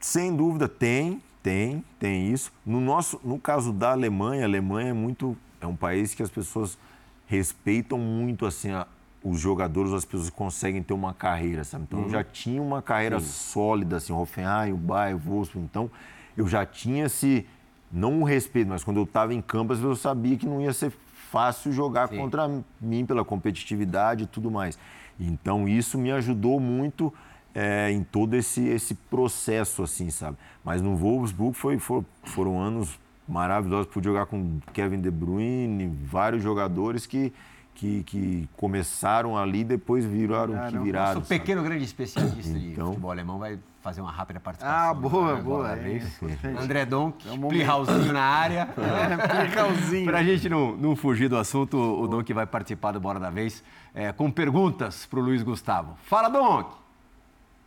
[0.00, 2.52] Sem dúvida, tem, tem, tem isso.
[2.64, 5.36] No, nosso, no caso da Alemanha, a Alemanha é muito.
[5.60, 6.78] É um país que as pessoas
[7.26, 8.86] respeitam muito assim, a-
[9.22, 11.84] os jogadores, as pessoas conseguem ter uma carreira, sabe?
[11.88, 15.66] Então eu já tinha uma carreira sólida, assim, Hoffenheim, o Bayern, o Wolfsburg.
[15.68, 15.90] Então
[16.36, 17.44] eu já tinha esse.
[17.90, 20.92] Não o respeito, mas quando eu estava em campo, eu sabia que não ia ser
[21.30, 22.18] fácil jogar Sim.
[22.18, 22.48] contra
[22.80, 24.78] mim pela competitividade e tudo mais.
[25.18, 27.12] Então isso me ajudou muito
[27.54, 30.36] é, em todo esse, esse processo, assim, sabe?
[30.64, 33.86] Mas no Wolfsburg foi, for- foram anos maravilhosos.
[33.86, 37.32] Pude jogar com Kevin De Bruyne, vários jogadores que,
[37.74, 41.14] que, que começaram ali e depois viraram o que Viraram.
[41.16, 41.40] Nosso sabe?
[41.40, 42.88] pequeno grande especialista de Então.
[42.88, 44.90] futebol alemão vai fazer uma rápida participação.
[44.90, 46.46] Ah, boa, né, boa, é importante.
[46.62, 47.48] André Donk, É um.
[47.48, 48.68] Plihauzinho na área.
[48.78, 50.04] É, Plihauzinho.
[50.04, 53.30] Para a gente não, não fugir do assunto, o Donk vai participar do Bora da
[53.30, 53.62] Vez
[53.94, 55.96] é, com perguntas para o Luiz Gustavo.
[56.04, 56.70] Fala, Donk!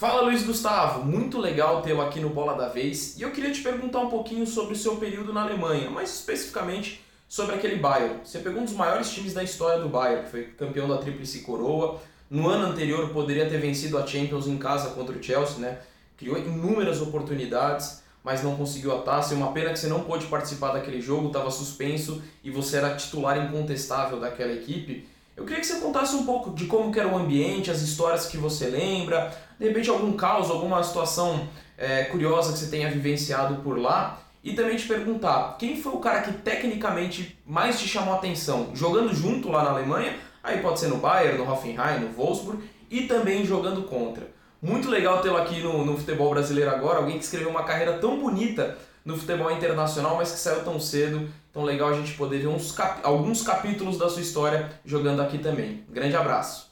[0.01, 3.61] Fala Luiz Gustavo, muito legal tê-lo aqui no Bola da Vez e eu queria te
[3.61, 8.15] perguntar um pouquinho sobre o seu período na Alemanha, mais especificamente sobre aquele Bayern.
[8.23, 11.41] Você pegou um dos maiores times da história do Bayern, que foi campeão da Tríplice
[11.41, 12.01] Coroa.
[12.31, 15.77] No ano anterior poderia ter vencido a Champions em casa contra o Chelsea, né?
[16.17, 19.35] Criou inúmeras oportunidades, mas não conseguiu a taça.
[19.35, 22.95] É uma pena que você não pôde participar daquele jogo, estava suspenso e você era
[22.95, 25.07] titular incontestável daquela equipe.
[25.41, 28.38] Eu queria que você contasse um pouco de como era o ambiente, as histórias que
[28.38, 33.80] você lembra, de repente algum caos, alguma situação é, curiosa que você tenha vivenciado por
[33.80, 34.21] lá.
[34.43, 38.69] E também te perguntar, quem foi o cara que tecnicamente mais te chamou a atenção?
[38.75, 43.08] Jogando junto lá na Alemanha, aí pode ser no Bayern, no Hoffenheim, no Wolfsburg, e
[43.08, 44.27] também jogando contra.
[44.62, 48.19] Muito legal tê-lo aqui no, no futebol brasileiro agora, alguém que escreveu uma carreira tão
[48.19, 51.29] bonita no futebol internacional, mas que saiu tão cedo.
[51.49, 55.37] Então legal a gente poder ver uns cap alguns capítulos da sua história jogando aqui
[55.37, 55.83] também.
[55.89, 56.71] Grande abraço.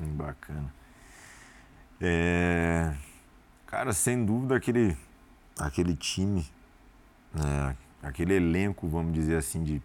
[0.00, 0.72] Bacana.
[2.00, 2.94] É...
[3.66, 4.96] Cara, sem dúvida aquele,
[5.58, 6.46] aquele time,
[7.32, 9.82] né, aquele elenco, vamos dizer assim, de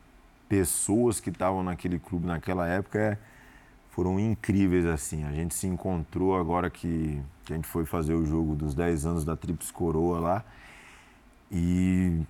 [0.47, 3.17] pessoas que estavam naquele clube naquela época é,
[3.91, 5.23] foram incríveis assim.
[5.23, 9.06] A gente se encontrou agora que, que a gente foi fazer o jogo dos 10
[9.06, 10.45] anos da Trips Coroa lá
[11.52, 12.22] e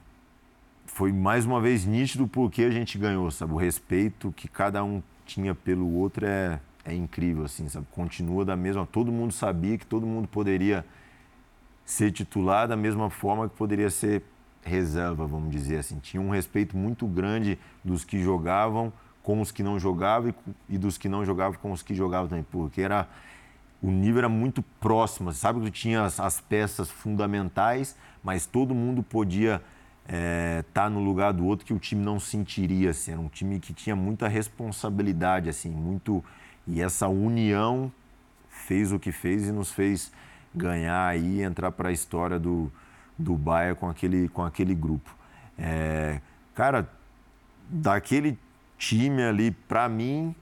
[0.85, 3.53] foi mais uma vez nítido porque a gente ganhou, sabe?
[3.53, 7.85] O respeito que cada um tinha pelo outro é, é incrível, assim, sabe?
[7.91, 8.85] Continua da mesma.
[8.85, 10.85] Todo mundo sabia que todo mundo poderia
[11.85, 14.23] ser titular da mesma forma que poderia ser
[14.61, 15.99] reserva, vamos dizer assim.
[15.99, 18.91] Tinha um respeito muito grande dos que jogavam
[19.23, 20.33] com os que não jogavam
[20.67, 23.07] e, dos que não jogavam com os que jogavam também, porque era
[23.81, 25.31] o nível era muito próximo.
[25.31, 29.61] Sabe que tinha as, as peças fundamentais, mas todo mundo podia
[30.05, 32.91] estar é, tá no lugar do outro que o time não sentiria.
[32.91, 33.11] Assim.
[33.11, 36.23] Era um time que tinha muita responsabilidade, assim, muito
[36.67, 37.91] e essa união
[38.47, 40.11] fez o que fez e nos fez
[40.53, 42.71] ganhar e entrar para a história do,
[43.17, 45.15] do Bahia com aquele, com aquele grupo.
[45.57, 46.21] É,
[46.53, 46.87] cara,
[47.67, 48.37] daquele
[48.77, 50.35] time ali, para mim,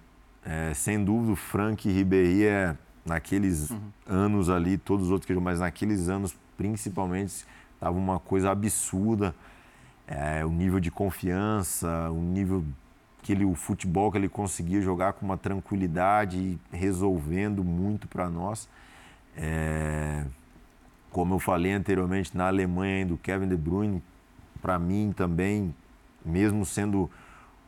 [0.46, 3.80] é, sem dúvida, o Frank Ribéry é naqueles uhum.
[4.06, 9.34] anos ali, todos os outros que mas naqueles anos principalmente, estava uma coisa absurda.
[10.08, 12.64] É, o nível de confiança, o nível
[13.22, 18.70] que ele, o futebol que ele conseguia jogar com uma tranquilidade, resolvendo muito para nós.
[19.36, 20.26] É,
[21.12, 24.02] como eu falei anteriormente, na Alemanha ainda o Kevin De Bruyne,
[24.62, 25.74] para mim também,
[26.26, 27.10] mesmo sendo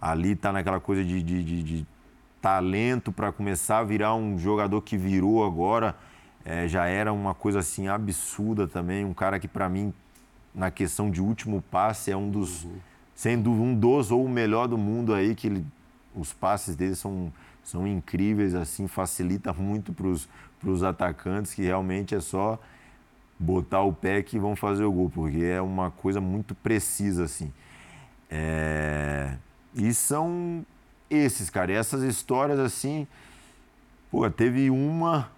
[0.02, 1.88] ali, tá naquela coisa de, de, de, de
[2.42, 5.96] talento para começar a virar um jogador que virou agora,
[6.46, 9.94] é, já era uma coisa assim absurda também, um cara que para mim,
[10.54, 12.64] na questão de último passe, é um dos...
[12.64, 12.78] Uhum.
[13.16, 15.66] sem dúvida, um dos ou o melhor do mundo aí, que ele,
[16.16, 17.32] os passes dele são,
[17.64, 22.60] são incríveis, assim, facilita muito para os atacantes, que realmente é só
[23.38, 27.54] botar o pé que vão fazer o gol, porque é uma coisa muito precisa, assim.
[28.30, 29.36] É...
[29.74, 30.66] E são
[31.10, 33.08] esses, cara, essas histórias, assim,
[34.12, 35.30] pô, teve uma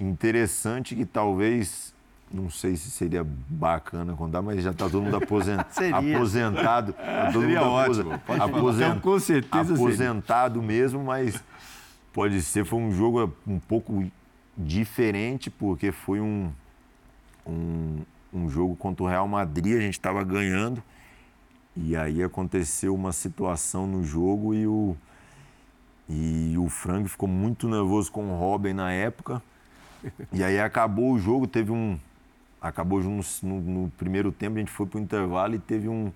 [0.00, 1.94] interessante que talvez
[2.32, 5.60] não sei se seria bacana contar, mas já está todo mundo aposent...
[6.14, 6.92] aposentado.
[6.92, 8.12] Tá todo seria mundo ótimo.
[8.12, 8.88] Aposent...
[8.88, 10.68] Então, com certeza aposentado seria.
[10.68, 11.42] mesmo, mas
[12.12, 12.64] pode ser.
[12.64, 14.04] Foi um jogo um pouco
[14.56, 16.52] diferente, porque foi um,
[17.44, 17.98] um,
[18.32, 20.80] um jogo contra o Real Madrid, a gente estava ganhando.
[21.76, 24.96] E aí aconteceu uma situação no jogo e o,
[26.08, 29.42] e o Frank ficou muito nervoso com o Robin na época.
[30.32, 31.98] E aí acabou o jogo, teve um,
[32.60, 36.12] acabou no, no, primeiro tempo, a gente foi para o intervalo e teve um,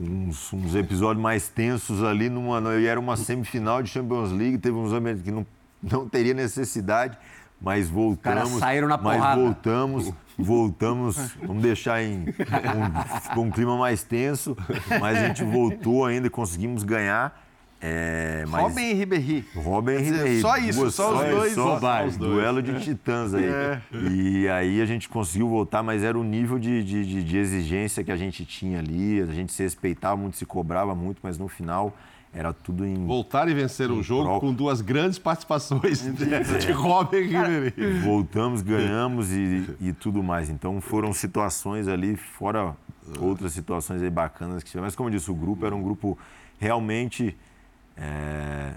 [0.00, 2.28] uns, uns, episódios mais tensos ali.
[2.28, 5.46] Numa, e era uma semifinal de Champions League, teve uns ambientes que não,
[5.82, 7.16] não teria necessidade,
[7.60, 8.54] mas voltamos.
[8.54, 9.40] Os saíram na mas porrada.
[9.40, 12.26] voltamos, voltamos, vamos deixar em
[13.36, 14.56] um, um clima mais tenso,
[15.00, 17.40] mas a gente voltou ainda e conseguimos ganhar.
[17.84, 18.62] É, mas...
[18.62, 19.44] Robin e Ribéry.
[19.56, 20.40] Robin e Ribéry.
[20.40, 21.52] Só isso, Duas, só, os dois.
[21.52, 22.32] Só, só os dois.
[22.32, 23.44] Duelo de titãs aí.
[23.44, 23.82] É.
[23.92, 28.12] E aí a gente conseguiu voltar, mas era o nível de, de, de, exigência que
[28.12, 29.20] a gente tinha ali.
[29.20, 31.92] A gente se respeitava muito, se cobrava muito, mas no final
[32.32, 33.04] era tudo em.
[33.04, 36.58] Voltar e vencer um jogo com duas grandes participações é.
[36.58, 37.98] de Robin e Ribéry.
[37.98, 40.48] Voltamos, ganhamos e, e tudo mais.
[40.48, 42.76] Então foram situações ali, fora
[43.18, 44.84] outras situações aí bacanas que tiveram.
[44.86, 46.16] Mas como eu disse, o grupo era um grupo
[46.60, 47.36] realmente
[48.02, 48.74] é,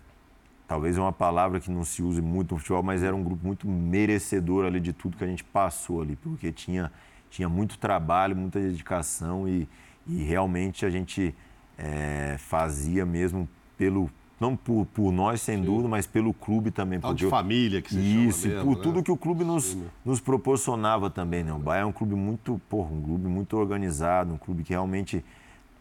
[0.68, 3.46] talvez é uma palavra que não se use muito no futebol, mas era um grupo
[3.46, 6.92] muito merecedor ali de tudo que a gente passou ali, porque tinha,
[7.30, 9.68] tinha muito trabalho, muita dedicação e,
[10.06, 11.34] e realmente a gente
[11.78, 15.64] é, fazia mesmo pelo não por, por nós, sem Sim.
[15.64, 17.00] dúvida, mas pelo clube também.
[17.00, 18.84] Tal de família que se Isso, mesmo, por né?
[18.84, 21.42] tudo que o clube nos, nos proporcionava também.
[21.42, 21.54] Né?
[21.54, 25.24] O Bahia é um clube muito, porra, um clube muito organizado, um clube que realmente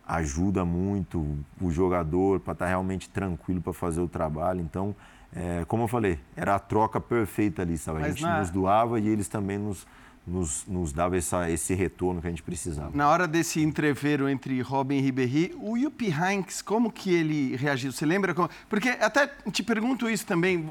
[0.06, 4.60] ajuda muito o jogador para estar tá realmente tranquilo para fazer o trabalho.
[4.60, 4.94] Então,
[5.34, 7.98] é, como eu falei, era a troca perfeita ali, sabe?
[7.98, 8.38] A Mas gente na...
[8.38, 9.86] nos doava e eles também nos,
[10.26, 12.90] nos, nos dava essa, esse retorno que a gente precisava.
[12.94, 17.90] Na hora desse entreveiro entre Robin e Ribéry, o Yuppie Hanks, como que ele reagiu?
[17.90, 18.34] Você lembra?
[18.34, 18.48] Como...
[18.68, 20.70] Porque até te pergunto isso também.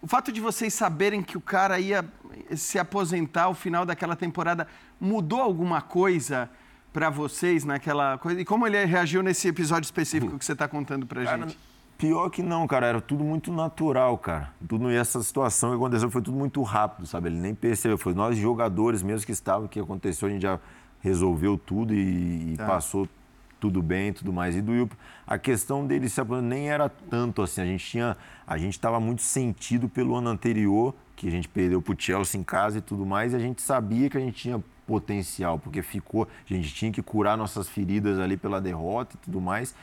[0.00, 2.04] O fato de vocês saberem que o cara ia
[2.54, 4.66] se aposentar ao final daquela temporada
[5.00, 6.50] mudou alguma coisa
[6.92, 8.40] para vocês naquela coisa?
[8.40, 11.58] E como ele reagiu nesse episódio específico que você está contando para gente?
[11.96, 12.86] Pior que não, cara.
[12.86, 14.52] Era tudo muito natural, cara.
[14.68, 17.28] Tudo e essa situação que aconteceu foi tudo muito rápido, sabe?
[17.28, 17.96] Ele nem percebeu.
[17.96, 20.58] Foi nós jogadores mesmo que estavam, que aconteceu, a gente já
[21.00, 22.66] resolveu tudo e, tá.
[22.66, 23.08] passou
[23.60, 24.56] tudo bem e tudo mais.
[24.56, 24.92] E do Yup,
[25.24, 27.60] a questão dele se aposentar nem era tanto assim.
[27.60, 31.80] A gente tinha, a gente estava muito sentido pelo ano anterior, que a gente perdeu
[31.80, 34.60] pro Chelsea em casa e tudo mais, e a gente sabia que a gente tinha
[34.86, 39.40] potencial, porque ficou, a gente tinha que curar nossas feridas ali pela derrota e tudo
[39.40, 39.74] mais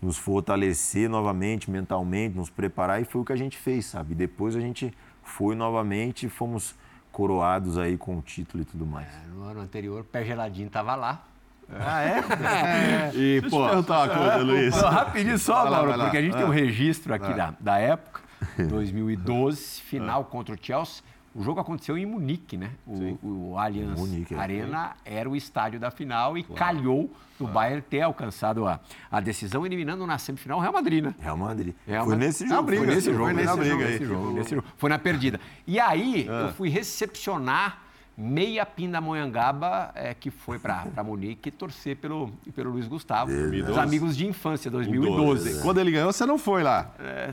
[0.00, 4.14] nos fortalecer novamente mentalmente, nos preparar e foi o que a gente fez, sabe?
[4.14, 6.74] Depois a gente foi novamente e fomos
[7.10, 9.08] coroados aí com o título e tudo mais.
[9.08, 11.24] É, no ano anterior, Pé Geladinho estava lá.
[11.68, 12.18] Ah, é?
[13.10, 13.14] é.
[13.14, 14.74] E, Deixa pô, eu te perguntar uma coisa, Luiz.
[14.76, 18.20] rapidinho só, lá, Mauro, porque a gente tem um registro aqui da, da época,
[18.56, 21.02] 2012, final contra o Chelsea.
[21.38, 22.72] O jogo aconteceu em Munique, né?
[22.84, 24.38] O, o Allianz Munique, é.
[24.38, 25.18] Arena é.
[25.18, 26.58] era o estádio da final e claro.
[26.58, 27.54] calhou do claro.
[27.54, 31.14] Bayern ter alcançado a, a decisão, eliminando na semifinal o Real Madrid, né?
[31.20, 31.76] Real Madrid.
[31.86, 32.62] Real foi nesse jogo.
[32.64, 33.24] Briga, foi nesse jogo.
[33.24, 34.66] Foi nesse, jogo, nesse, jogo, nesse jogo.
[34.76, 35.40] Foi na perdida.
[35.64, 36.46] E aí, ah.
[36.46, 37.82] eu fui recepcionar
[38.20, 43.30] meia Pindamonhangaba é, que foi para Munique torcer pelo, pelo Luiz Gustavo.
[43.30, 45.62] Os amigos de infância, 2012.
[45.62, 46.90] Quando ele ganhou, você não foi lá?
[46.98, 47.32] É,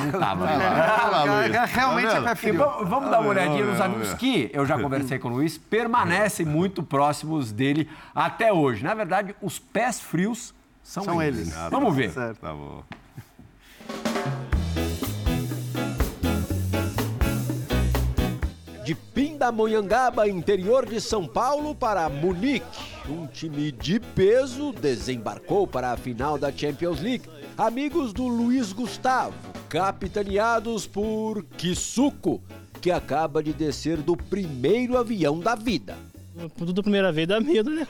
[0.00, 1.64] não estava lá.
[1.66, 2.64] Realmente tá é preferiu.
[2.84, 6.82] Vamos dar uma olhadinha nos amigos que eu já conversei com o Luiz, permanecem muito
[6.82, 8.82] próximos dele até hoje.
[8.82, 11.52] Na verdade, os pés frios são, são eles.
[11.52, 11.70] eles.
[11.70, 12.10] Vamos ver.
[12.10, 12.40] Certo.
[12.40, 12.82] Tá bom.
[18.92, 22.66] De Pindamonhangaba, interior de São Paulo, para Munique.
[23.08, 27.24] Um time de peso desembarcou para a final da Champions League.
[27.56, 29.32] Amigos do Luiz Gustavo,
[29.70, 32.42] capitaneados por Kisuko,
[32.82, 35.96] que acaba de descer do primeiro avião da vida.
[36.58, 37.86] Tudo da primeira vez dá medo, né?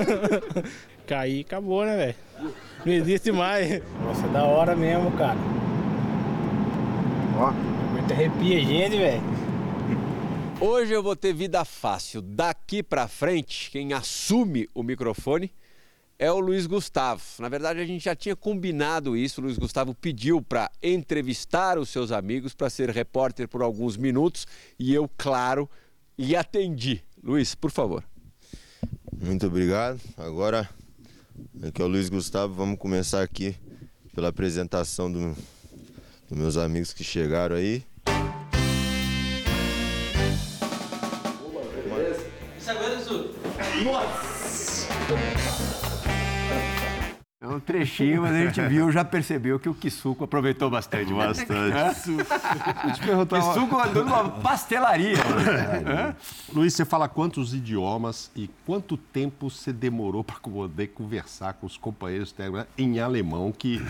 [1.06, 2.50] Cair acabou, né, velho?
[2.84, 3.82] Não existe mais.
[4.04, 5.38] Nossa, é da hora mesmo, cara.
[7.38, 7.52] Ó,
[7.92, 9.45] muito arrepia gente, velho.
[10.58, 12.22] Hoje eu vou ter vida fácil.
[12.22, 15.52] Daqui para frente, quem assume o microfone
[16.18, 17.22] é o Luiz Gustavo.
[17.40, 19.40] Na verdade, a gente já tinha combinado isso.
[19.40, 24.46] O Luiz Gustavo pediu para entrevistar os seus amigos, para ser repórter por alguns minutos,
[24.78, 25.68] e eu, claro,
[26.18, 27.02] lhe atendi.
[27.22, 28.02] Luiz, por favor.
[29.12, 30.00] Muito obrigado.
[30.16, 30.66] Agora,
[31.62, 32.54] aqui é o Luiz Gustavo.
[32.54, 33.54] Vamos começar aqui
[34.14, 35.36] pela apresentação do,
[36.30, 37.84] dos meus amigos que chegaram aí.
[47.56, 51.12] Um trechinho, mas a gente viu, já percebeu que o Kisuko aproveitou bastante.
[51.12, 51.72] Bastante.
[52.94, 55.16] Kisuko andou numa pastelaria.
[56.52, 61.76] Luiz, você fala quantos idiomas e quanto tempo você demorou para poder conversar com os
[61.76, 62.34] companheiros
[62.76, 63.82] em alemão que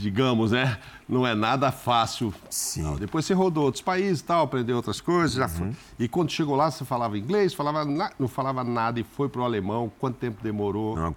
[0.00, 0.78] digamos, né?
[1.08, 2.32] Não é nada fácil.
[2.48, 2.82] Sim.
[2.82, 5.66] Não, depois você rodou outros países tal, aprendeu outras coisas, já foi.
[5.66, 5.74] Uhum.
[5.98, 8.10] E quando chegou lá, você falava inglês, falava na...
[8.18, 9.92] não falava nada e foi para o alemão.
[9.98, 10.96] Quanto tempo demorou?
[10.96, 11.14] Não,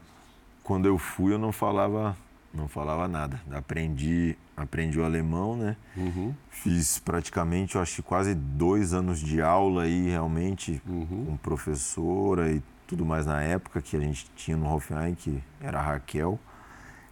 [0.64, 2.16] quando eu fui, eu não falava,
[2.54, 3.40] não falava nada.
[3.52, 5.76] Aprendi, aprendi o alemão, né?
[5.96, 6.34] Uhum.
[6.50, 11.26] Fiz praticamente, eu acho quase dois anos de aula aí, realmente, uhum.
[11.28, 15.80] com professora e tudo mais na época que a gente tinha no Hoffenheim, que era
[15.80, 16.40] a Raquel.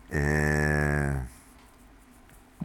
[0.10, 1.20] É...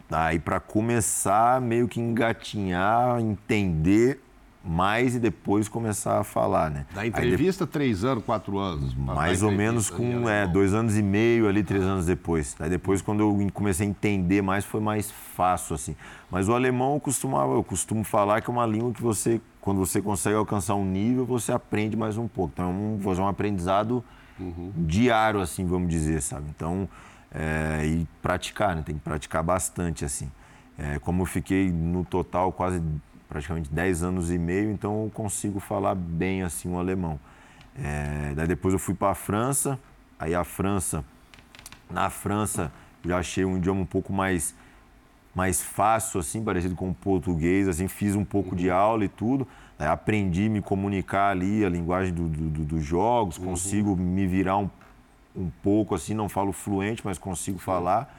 [0.09, 4.21] Aí para começar meio que engatinhar, entender
[4.67, 6.85] mais e depois começar a falar, né?
[6.93, 7.71] Da entrevista, de...
[7.71, 8.93] três anos, quatro anos?
[8.93, 12.55] Mais ou menos com é, dois anos e meio ali, três anos depois.
[12.59, 15.95] Aí depois, quando eu comecei a entender mais, foi mais fácil, assim.
[16.29, 19.77] Mas o alemão eu costumava, eu costumo falar que é uma língua que você, quando
[19.77, 22.51] você consegue alcançar um nível, você aprende mais um pouco.
[22.53, 24.03] Então, é um, é um aprendizado
[24.37, 24.71] uhum.
[24.75, 26.45] diário, assim, vamos dizer, sabe?
[26.53, 26.89] Então,
[27.33, 28.83] é, e praticar, né?
[28.85, 30.29] Tem que praticar bastante, assim.
[30.77, 32.81] É, como eu fiquei no total quase
[33.27, 37.19] praticamente 10 anos e meio, então eu consigo falar bem assim o alemão.
[37.75, 39.79] É, daí depois eu fui para a França,
[40.19, 41.03] aí a França,
[41.89, 42.71] na França
[43.05, 44.55] já achei um idioma um pouco mais
[45.35, 49.47] mais fácil assim, parecido com o português, assim, fiz um pouco de aula e tudo,
[49.77, 53.97] aprendi a me comunicar ali a linguagem do, do, dos jogos, consigo uhum.
[53.97, 54.67] me virar um
[55.37, 58.13] um pouco assim, não falo fluente, mas consigo falar.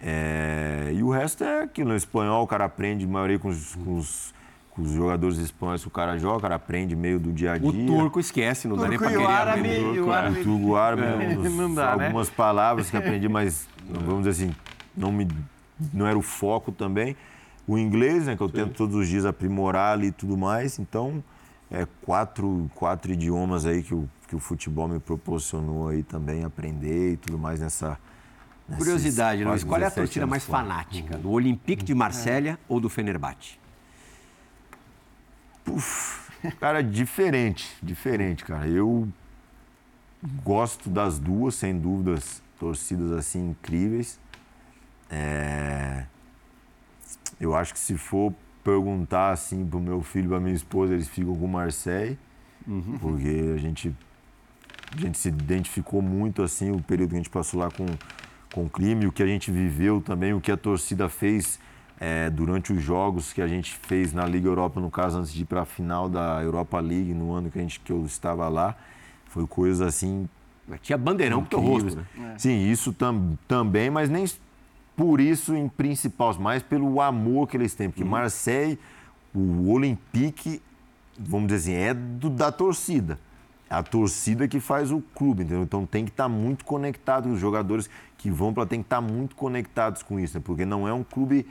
[0.00, 3.74] É, e o resto é aquilo, no espanhol o cara aprende, a maioria com os,
[3.74, 4.32] com os,
[4.78, 7.68] os jogadores espanhóis que o cara joga, o cara aprende meio do dia a dia.
[7.68, 9.80] O turco esquece, não dá nem Turco pra e o querer árabe, aprender.
[9.86, 12.04] o Turco, árabe- é, turco, árabe, É, uns- não dá, né?
[12.06, 14.54] algumas palavras que aprendi, mas vamos dizer assim,
[14.96, 15.28] não, me,
[15.92, 17.14] não era o foco também.
[17.66, 20.78] O inglês, né, que eu tento todos os dias aprimorar ali e tudo mais.
[20.78, 21.22] Então,
[21.70, 27.12] é quatro, quatro idiomas aí que o, que o futebol me proporcionou aí também aprender
[27.12, 27.98] e tudo mais nessa.
[28.78, 30.62] Curiosidade, Luiz, qual é a 17 torcida mais fora.
[30.62, 31.18] fanática?
[31.18, 33.60] Do Olympique de Marselha ou do Fenerbahçe?
[36.60, 38.66] Cara, diferente, diferente, cara.
[38.66, 39.08] Eu
[40.42, 44.18] gosto das duas, sem dúvidas, torcidas assim incríveis.
[45.10, 46.06] É,
[47.40, 51.08] Eu acho que se for perguntar assim pro meu filho e pra minha esposa, eles
[51.08, 52.18] ficam com o Marseille,
[53.00, 53.94] porque a gente,
[54.96, 57.86] a gente se identificou muito assim o período que a gente passou lá com,
[58.54, 61.58] com o crime, o que a gente viveu também, o que a torcida fez
[62.04, 65.42] é, durante os jogos que a gente fez na Liga Europa, no caso, antes de
[65.42, 68.48] ir para a final da Europa League, no ano que, a gente, que eu estava
[68.48, 68.74] lá.
[69.26, 70.28] Foi coisa assim
[70.82, 72.34] Tinha bandeirão pro teu rosto, né?
[72.36, 74.24] Sim, isso tam, também, mas nem
[74.96, 77.88] por isso em principal, mais pelo amor que eles têm.
[77.88, 78.76] Porque Marseille,
[79.32, 80.60] o Olympique,
[81.16, 83.16] vamos dizer assim, é do- da torcida.
[83.70, 85.62] É a torcida que faz o clube, entendeu?
[85.62, 87.88] Então tem que estar muito conectado, os jogadores
[88.18, 90.42] que vão para tem que estar muito conectados com isso, né?
[90.44, 91.46] porque não é um clube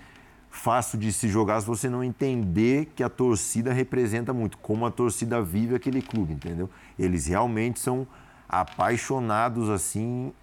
[0.52, 4.92] fácil de se jogar se você não entender que a torcida representa muito, como a
[4.92, 6.70] torcida vive aquele clube, entendeu?
[7.00, 8.06] Eles realmente são
[8.48, 10.34] apaixonados assim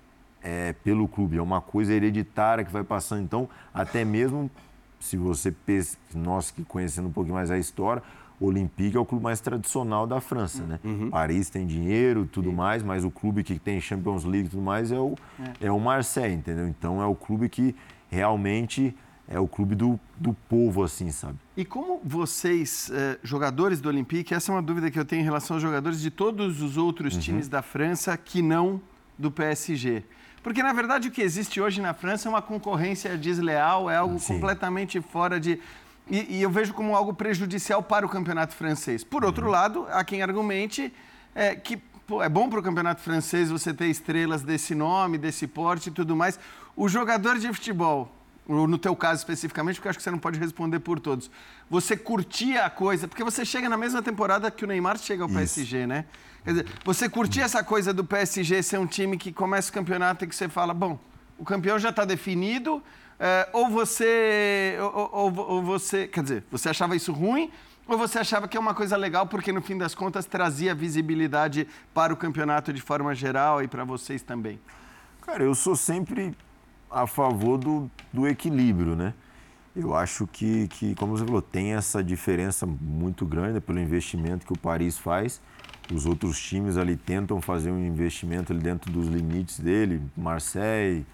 [0.42, 1.36] é, pelo clube.
[1.36, 3.22] É uma coisa hereditária que vai passando.
[3.22, 4.50] Então, até mesmo
[4.98, 5.54] se você
[6.14, 8.02] nós que conhecendo um pouquinho mais a história,
[8.40, 10.80] o Olympique é o clube mais tradicional da França, né?
[11.10, 14.90] Paris tem dinheiro, tudo mais, mas o clube que tem Champions League e tudo mais
[14.90, 15.14] é o
[15.60, 15.70] é.
[15.70, 16.66] o Marseille, entendeu?
[16.66, 17.74] Então é o clube que
[18.08, 18.96] realmente
[19.28, 21.36] é o clube do, do povo, assim, sabe?
[21.56, 25.24] E como vocês, eh, jogadores do Olympique, essa é uma dúvida que eu tenho em
[25.24, 27.20] relação aos jogadores de todos os outros Uhum.
[27.20, 28.80] times da França que não
[29.18, 30.02] do PSG.
[30.42, 34.18] Porque, na verdade, o que existe hoje na França é uma concorrência desleal, é algo
[34.18, 34.34] Sim.
[34.34, 35.60] completamente fora de.
[36.10, 39.04] E, e eu vejo como algo prejudicial para o campeonato francês.
[39.04, 39.50] Por outro Uhum.
[39.52, 40.90] lado, há quem argumente
[41.34, 45.46] eh, que pô, é bom para o campeonato francês você ter estrelas desse nome, desse
[45.46, 46.38] porte e tudo mais.
[46.74, 48.10] O jogador de futebol,
[48.48, 51.30] no teu caso especificamente, porque acho que você não pode responder por todos.
[51.68, 55.28] Você curtia a coisa, porque você chega na mesma temporada que o Neymar chega ao
[55.28, 55.36] Isso.
[55.36, 56.06] PSG, né?
[56.44, 60.24] Quer dizer, você curtia essa coisa do PSG ser um time que começa o campeonato
[60.24, 60.98] e que você fala, bom,
[61.36, 62.82] o campeão já está definido,
[63.20, 67.50] eh, ou você, ou, ou- ou você, quer dizer, você achava isso ruim,
[67.86, 71.66] ou você achava que é uma coisa legal porque no fim das contas trazia visibilidade
[71.92, 74.58] para o campeonato de forma geral e para vocês também?
[75.22, 76.34] Cara, eu sou sempre
[76.90, 79.14] a favor do, do equilíbrio, né?
[79.74, 84.52] Eu acho que, que, como você falou, tem essa diferença muito grande pelo investimento que
[84.52, 85.40] o Paris faz.
[85.92, 91.06] Os outros times ali tentam fazer um investimento ali dentro dos limites dele, Marseille,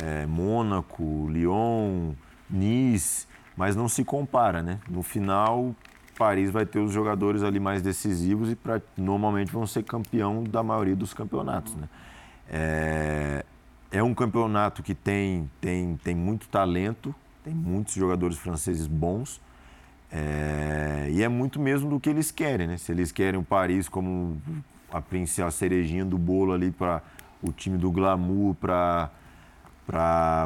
[0.00, 2.12] eh, Mônaco, Lyon,
[2.48, 4.78] Nice, mas não se compara, né?
[4.88, 5.74] No final,
[6.16, 10.62] Paris vai ter os jogadores ali mais decisivos e pra, normalmente vão ser campeão da
[10.62, 11.88] maioria dos campeonatos, né?
[12.48, 13.44] É,
[13.94, 19.40] é um campeonato que tem, tem, tem muito talento, tem muitos jogadores franceses bons.
[20.10, 22.76] é, e é muito mesmo do que eles querem, né?
[22.76, 24.42] Se eles querem o Paris como
[24.92, 25.00] a
[25.46, 27.02] a cerejinha do bolo ali para
[27.40, 29.10] o time do glamour, para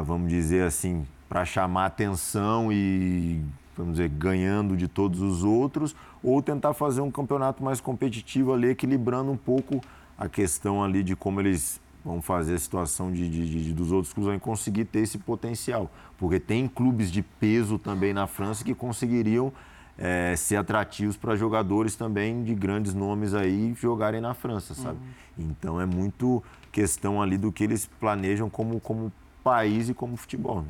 [0.05, 3.43] vamos dizer assim, para chamar atenção e
[3.75, 8.69] vamos dizer ganhando de todos os outros, ou tentar fazer um campeonato mais competitivo ali,
[8.69, 9.81] equilibrando um pouco
[10.17, 14.11] a questão ali de como eles vão fazer a situação de, de- de- dos outros
[14.11, 15.89] clubes vão conseguir ter esse potencial.
[16.17, 19.53] Porque tem clubes de peso também na França que conseguiriam
[19.97, 24.97] eh, ser atrativos para jogadores também de grandes nomes aí jogarem na França, sabe?
[25.37, 29.11] Então é muito questão ali do que eles planejam como, como
[29.43, 30.61] país e como futebol.
[30.61, 30.67] Né?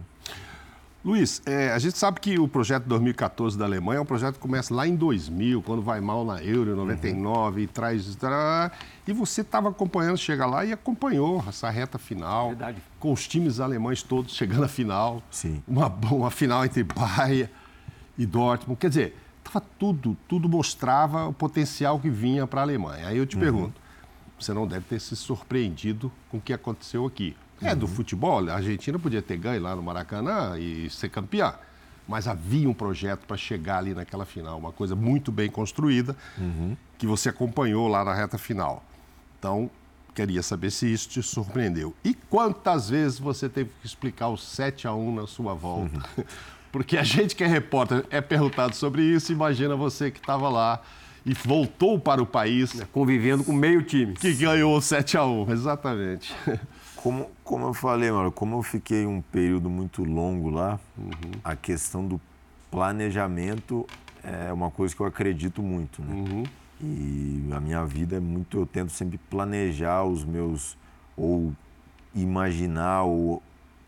[1.03, 4.41] Luiz, é, a gente sabe que o projeto 2014 da Alemanha é um projeto que
[4.41, 8.17] começa lá em 2000, quando vai mal na Euro, em 99, e traz...
[9.07, 12.81] E você estava acompanhando, chega lá e acompanhou essa reta final, Verdade.
[12.99, 15.23] com os times alemães todos chegando à final.
[15.31, 15.63] Sim.
[15.65, 17.49] Uma, uma final entre Bahia
[18.17, 18.77] e Dortmund.
[18.77, 23.07] Quer dizer, tava tudo, tudo mostrava o potencial que vinha para a Alemanha.
[23.07, 23.79] Aí eu te pergunto,
[24.37, 27.37] você não deve ter se surpreendido com o que aconteceu aqui.
[27.61, 31.53] É do futebol, a Argentina podia ter ganho lá no Maracanã e ser campeã.
[32.07, 36.15] Mas havia um projeto para chegar ali naquela final, uma coisa muito bem construída,
[36.97, 38.83] que você acompanhou lá na reta final.
[39.37, 39.69] Então,
[40.15, 41.93] queria saber se isso te surpreendeu.
[42.03, 46.01] E quantas vezes você teve que explicar o 7 a 1 na sua volta
[46.71, 50.81] Porque a gente que é repórter é perguntado sobre isso, imagina você que estava lá
[51.25, 52.81] e voltou para o país.
[52.91, 54.13] Convivendo com meio time.
[54.13, 56.33] Que ganhou 7 a 1 exatamente.
[57.01, 61.31] Como, como eu falei, mano, como eu fiquei um período muito longo lá, uhum.
[61.43, 62.19] a questão do
[62.69, 63.87] planejamento
[64.21, 66.13] é uma coisa que eu acredito muito, né?
[66.13, 66.43] Uhum.
[66.81, 70.77] E a minha vida é muito, eu tento sempre planejar os meus,
[71.15, 71.53] ou
[72.13, 73.41] imaginar, ou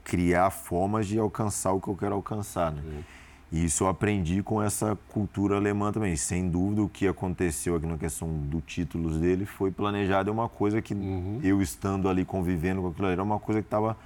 [0.05, 2.81] criar formas de alcançar o que eu quero alcançar, né?
[2.81, 3.03] Uhum.
[3.51, 6.15] E isso eu aprendi com essa cultura alemã também.
[6.15, 10.29] Sem dúvida, o que aconteceu aqui na questão do títulos dele foi planejado.
[10.29, 11.39] É uma coisa que uhum.
[11.43, 13.97] eu estando ali convivendo com aquilo era uma coisa que estava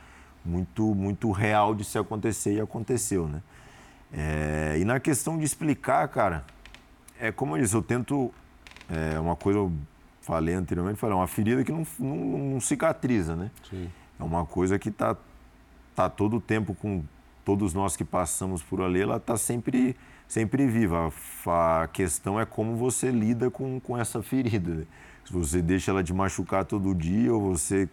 [0.44, 3.42] muito, muito real de se acontecer e aconteceu, né?
[4.12, 6.44] É, e na questão de explicar, cara,
[7.20, 8.32] é como eu disse, eu tento.
[8.90, 9.72] É uma coisa eu
[10.22, 13.52] falei anteriormente, falei, é uma ferida que não, não, não cicatriza, né?
[13.70, 13.90] Sim.
[14.20, 15.16] É uma coisa que está
[15.96, 17.04] tá todo o tempo com
[17.46, 19.96] todos nós que passamos por ali, ela está sempre,
[20.28, 21.14] sempre viva.
[21.46, 24.88] A questão é como você lida com, com essa ferida.
[25.24, 27.88] Se você deixa ela de machucar todo dia ou você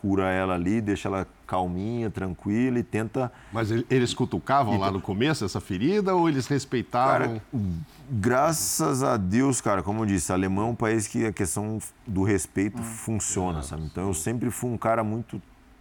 [0.00, 3.30] cura ela ali, deixa ela calminha, tranquila e tenta.
[3.52, 7.40] Mas eles cutucavam lá no começo essa ferida ou eles respeitavam?
[7.52, 7.62] Cara,
[8.10, 11.78] graças a Deus, cara, como eu disse, a Alemanha é um país que a questão
[12.06, 12.84] do respeito hum.
[12.84, 13.84] funciona, sabe?
[13.84, 15.40] Então eu sempre fui um cara muito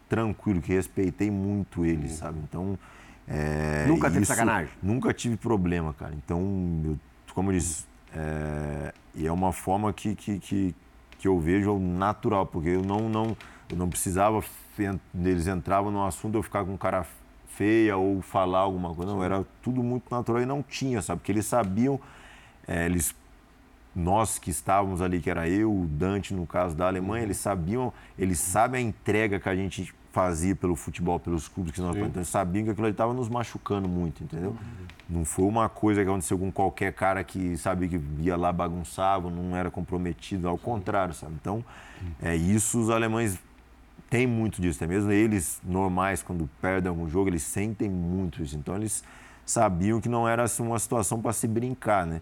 [0.10, 2.18] tranquilo, que respeitei muito eles, hum.
[2.18, 2.40] sabe?
[2.44, 2.78] Então
[3.30, 4.74] é, nunca teve sacanagem?
[4.82, 6.14] Nunca tive problema, cara.
[6.16, 7.00] Então, eu,
[7.34, 10.76] como eu disse, é, e é uma forma que, que, que,
[11.20, 13.38] que, eu vejo natural, porque eu não, não,
[13.70, 14.44] eu não precisava,
[15.14, 17.06] eles entravam no assunto, eu ficar com cara
[17.50, 19.12] feia ou falar alguma coisa.
[19.12, 21.20] Não, era tudo muito natural e não tinha, sabe?
[21.20, 22.00] Porque eles sabiam,
[22.68, 23.14] é, eles
[23.96, 27.92] nós que estávamos ali, que era eu, o Dante, no caso da Alemanha, eles sabiam,
[28.18, 32.24] eles sabem a entrega que a gente fazia pelo futebol, pelos clubes que nós então,
[32.24, 34.52] sabiam que aquilo ali estava nos machucando muito, entendeu?
[34.52, 35.18] Uhum.
[35.18, 39.30] Não foi uma coisa que aconteceu com qualquer cara que sabia que ia lá bagunçava,
[39.30, 41.34] não era comprometido, ao contrário, sabe?
[41.40, 41.64] Então,
[42.22, 43.40] é isso os alemães
[44.10, 48.58] têm muito disso, até mesmo eles normais quando perdem algum jogo, eles sentem muito isso.
[48.58, 49.04] Então eles
[49.46, 52.22] sabiam que não era assim, uma situação para se brincar, né?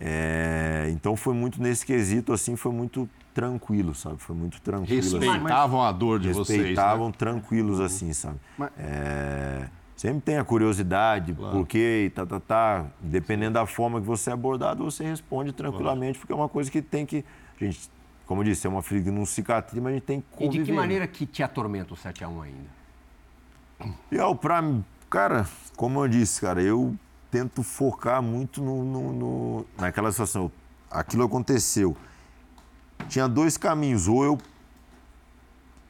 [0.00, 4.16] É, então foi muito nesse quesito assim, foi muito tranquilo, sabe?
[4.18, 4.98] Foi muito tranquilo.
[4.98, 5.18] Assim.
[5.18, 5.88] Respeitavam assim.
[5.88, 6.60] a dor de Respeitavam vocês.
[6.60, 7.14] Respeitavam né?
[7.16, 8.38] tranquilos assim, sabe?
[8.56, 8.70] Mas...
[8.78, 9.68] É...
[9.96, 11.56] Sempre tem a curiosidade, claro.
[11.56, 12.86] por quê, tá, tá, tá.
[13.00, 16.18] Dependendo da forma que você é abordado, você responde tranquilamente, claro.
[16.18, 17.24] porque é uma coisa que tem que.
[17.58, 17.90] A gente,
[18.26, 20.54] como eu disse, é uma ferida que não cicatriz, mas a gente tem que conviver.
[20.54, 23.94] E de que maneira que te atormenta o 7x1 ainda?
[24.12, 24.62] E, ó, pra,
[25.08, 26.94] cara, como eu disse, cara, eu
[27.36, 30.50] tento focar muito no, no, no naquela situação.
[30.90, 31.96] Aquilo aconteceu
[33.08, 34.08] tinha dois caminhos.
[34.08, 34.38] Ou eu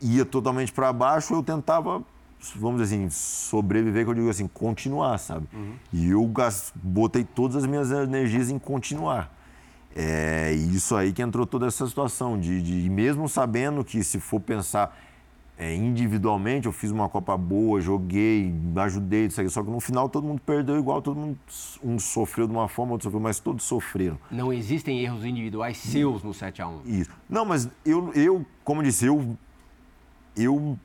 [0.01, 2.03] ia totalmente para baixo, ou eu tentava,
[2.57, 5.47] vamos dizer assim, sobreviver, que eu digo assim, continuar, sabe?
[5.53, 5.75] Uhum.
[5.93, 6.31] E eu
[6.75, 9.33] botei todas as minhas energias em continuar.
[9.95, 14.41] É isso aí que entrou toda essa situação, de, de mesmo sabendo que se for
[14.41, 14.95] pensar
[15.59, 20.41] é, individualmente, eu fiz uma Copa boa, joguei, ajudei, só que no final todo mundo
[20.45, 21.39] perdeu igual, todo mundo
[21.83, 24.19] um sofreu de uma forma, outro sofreu, mas todos sofreram.
[24.31, 27.11] Não existem erros individuais seus no 7 a 1 Isso.
[27.29, 29.37] Não, mas eu, eu como disse, eu,
[30.37, 30.79] eu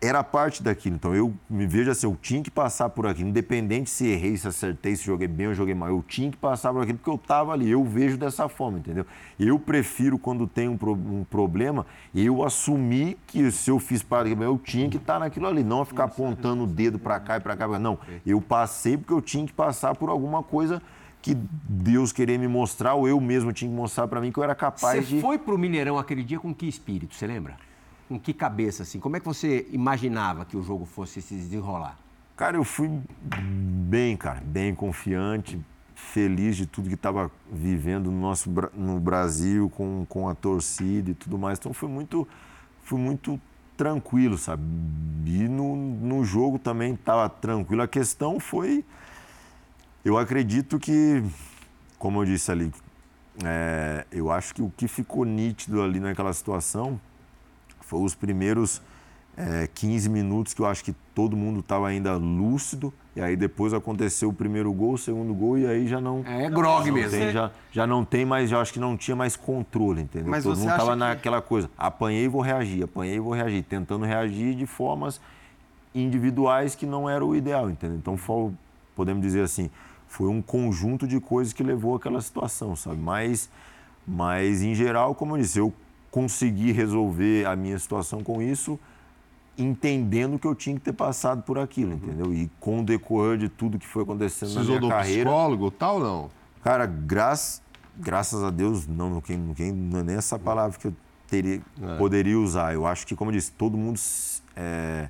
[0.00, 0.96] era parte daquilo.
[0.96, 4.48] Então eu me vejo assim, eu tinha que passar por aquilo, independente se errei, se
[4.48, 7.16] acertei, se joguei bem ou joguei mal, eu tinha que passar por aquilo porque eu
[7.16, 7.70] estava ali.
[7.70, 9.04] Eu vejo dessa forma, entendeu?
[9.38, 14.30] Eu prefiro quando tem um, pro, um problema, eu assumir que se eu fiz parte,
[14.30, 17.40] eu tinha que estar tá naquilo ali, não ficar apontando o dedo para cá e
[17.40, 17.78] para cá.
[17.78, 20.80] Não, eu passei porque eu tinha que passar por alguma coisa
[21.22, 24.44] que Deus queria me mostrar ou eu mesmo tinha que mostrar para mim que eu
[24.44, 25.16] era capaz Você de.
[25.16, 27.14] Você foi para o Mineirão aquele dia com que espírito?
[27.14, 27.56] Você lembra?
[28.10, 28.98] Com que cabeça, assim?
[28.98, 31.96] Como é que você imaginava que o jogo fosse se desenrolar?
[32.36, 32.90] Cara, eu fui
[33.22, 35.60] bem, cara, bem confiante,
[35.94, 41.14] feliz de tudo que estava vivendo no nosso no Brasil, com, com a torcida e
[41.14, 41.56] tudo mais.
[41.56, 42.26] Então foi muito,
[42.82, 43.40] fui muito
[43.76, 44.64] tranquilo, sabe?
[45.24, 47.80] E no, no jogo também estava tranquilo.
[47.80, 48.84] A questão foi,
[50.04, 51.22] eu acredito que,
[51.96, 52.72] como eu disse ali,
[53.44, 57.00] é, eu acho que o que ficou nítido ali naquela situação
[57.90, 58.80] foi os primeiros
[59.36, 62.94] é, 15 minutos que eu acho que todo mundo estava ainda lúcido.
[63.16, 66.22] E aí depois aconteceu o primeiro gol, o segundo gol, e aí já não.
[66.24, 67.18] É grog mesmo.
[67.18, 70.30] Tem, já, já não tem mais, já acho que não tinha mais controle, entendeu?
[70.30, 70.98] Mas Todo mundo estava que...
[70.98, 71.68] naquela coisa.
[71.76, 75.20] Apanhei e vou reagir, apanhei e vou reagir, tentando reagir de formas
[75.92, 77.96] individuais que não era o ideal, entendeu?
[77.96, 78.52] Então foi,
[78.94, 79.68] podemos dizer assim,
[80.06, 83.00] foi um conjunto de coisas que levou àquela situação, sabe?
[83.00, 83.50] Mas,
[84.06, 85.74] mas em geral, como eu disse, eu
[86.10, 88.78] consegui resolver a minha situação com isso
[89.62, 92.32] entendendo que eu tinha que ter passado por aquilo, entendeu?
[92.32, 95.24] E com o decorrer de tudo que foi acontecendo Precisou na minha carreira...
[95.24, 96.30] psicólogo tal não?
[96.62, 97.62] Cara, graças,
[97.96, 100.94] graças a Deus, não, não, quem, quem, não é nem essa palavra que eu
[101.26, 101.60] teria,
[101.98, 102.74] poderia usar.
[102.74, 103.98] Eu acho que, como eu disse, todo mundo
[104.56, 105.08] é,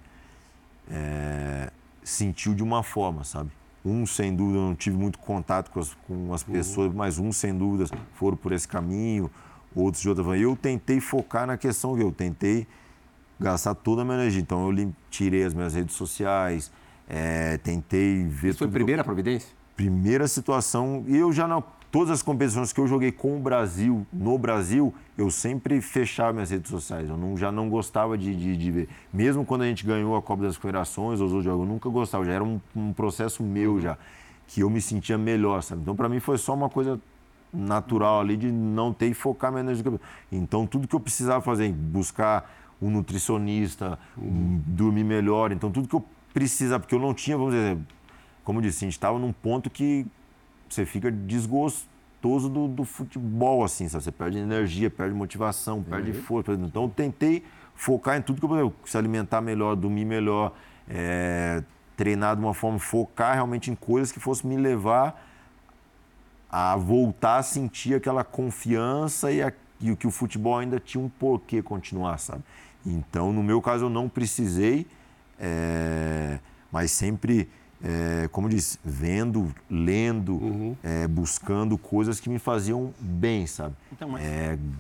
[0.90, 1.70] é,
[2.04, 3.50] sentiu de uma forma, sabe?
[3.84, 7.32] Um, sem dúvida, eu não tive muito contato com as, com as pessoas, mas um,
[7.32, 9.30] sem dúvida, foram por esse caminho,
[9.74, 10.38] outros de outra forma.
[10.40, 12.66] Eu tentei focar na questão que eu tentei
[13.38, 14.40] gastar toda a minha energia.
[14.40, 16.70] Então, eu tirei as minhas redes sociais,
[17.08, 19.48] é, tentei ver Isso foi a primeira providência?
[19.80, 21.04] primeira situação.
[21.08, 24.92] E eu já, na, todas as competições que eu joguei com o Brasil, no Brasil,
[25.16, 27.08] eu sempre fechava minhas redes sociais.
[27.08, 28.88] Eu não, já não gostava de, de, de ver.
[29.10, 32.24] Mesmo quando a gente ganhou a Copa das Confederações, os outros jogos, eu nunca gostava.
[32.26, 33.96] Já era um, um processo meu já,
[34.46, 35.80] que eu me sentia melhor, sabe?
[35.80, 37.00] Então, para mim, foi só uma coisa
[37.52, 39.82] natural ali de não ter e focar minha energia.
[39.84, 40.18] no campeonato.
[40.30, 45.52] Então, tudo que eu precisava fazer, buscar um nutricionista, um- dormir melhor.
[45.52, 47.76] Então, tudo que eu precisava, porque eu não tinha, vamos dizer,
[48.44, 50.06] como eu disse, a gente estava num ponto que
[50.68, 54.04] você fica desgostoso do, do futebol, assim, sabe?
[54.04, 56.52] Você perde energia, perde motivação, perde força.
[56.52, 57.44] Então, eu tentei
[57.74, 60.52] focar em tudo que eu podia, se alimentar melhor, dormir melhor,
[60.88, 61.62] é,
[61.96, 65.28] treinar de uma forma, focar realmente em coisas que fossem me levar
[66.50, 71.02] a voltar a sentir aquela confiança e, a, e o que o futebol ainda tinha
[71.02, 72.42] um porquê continuar, sabe?
[72.84, 74.86] Então, no meu caso, eu não precisei,
[75.38, 76.38] é,
[76.72, 77.48] mas sempre,
[77.82, 83.74] é, como disse, vendo, lendo, é, buscando coisas que me faziam bem, sabe?
[83.92, 84.22] Então, mas-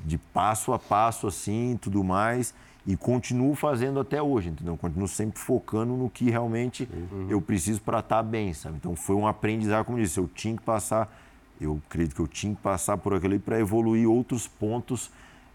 [0.04, 2.54] de passo a passo, assim, tudo mais.
[2.86, 4.74] E continuo fazendo até hoje, entendeu?
[4.76, 6.88] Continuo sempre focando no que realmente
[7.28, 8.76] eu preciso para estar bem, sabe?
[8.78, 11.14] Então foi um aprendizado, como eu disse, eu tinha que passar,
[11.60, 15.10] eu acredito que eu tinha que passar por aquilo para evoluir outros pontos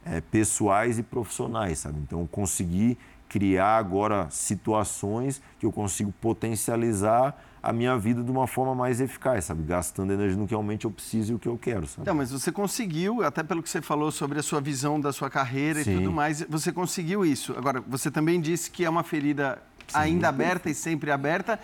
[0.05, 1.99] eh, pessoais e profissionais, sabe?
[1.99, 2.97] Então eu consegui
[3.27, 9.45] criar agora situações que eu consigo potencializar a minha vida de uma forma mais eficaz,
[9.45, 9.63] sabe?
[9.63, 12.03] Gastando energia no que realmente eu preciso e o que eu quero, sabe?
[12.03, 15.31] Então, mas você conseguiu, até pelo que você falou sobre a sua visão da sua
[15.31, 15.93] carreira Sim.
[15.93, 17.55] e tudo mais, você conseguiu isso.
[17.57, 19.59] Agora, você também disse que é uma ferida
[19.93, 21.59] ainda aberta e sempre aberta.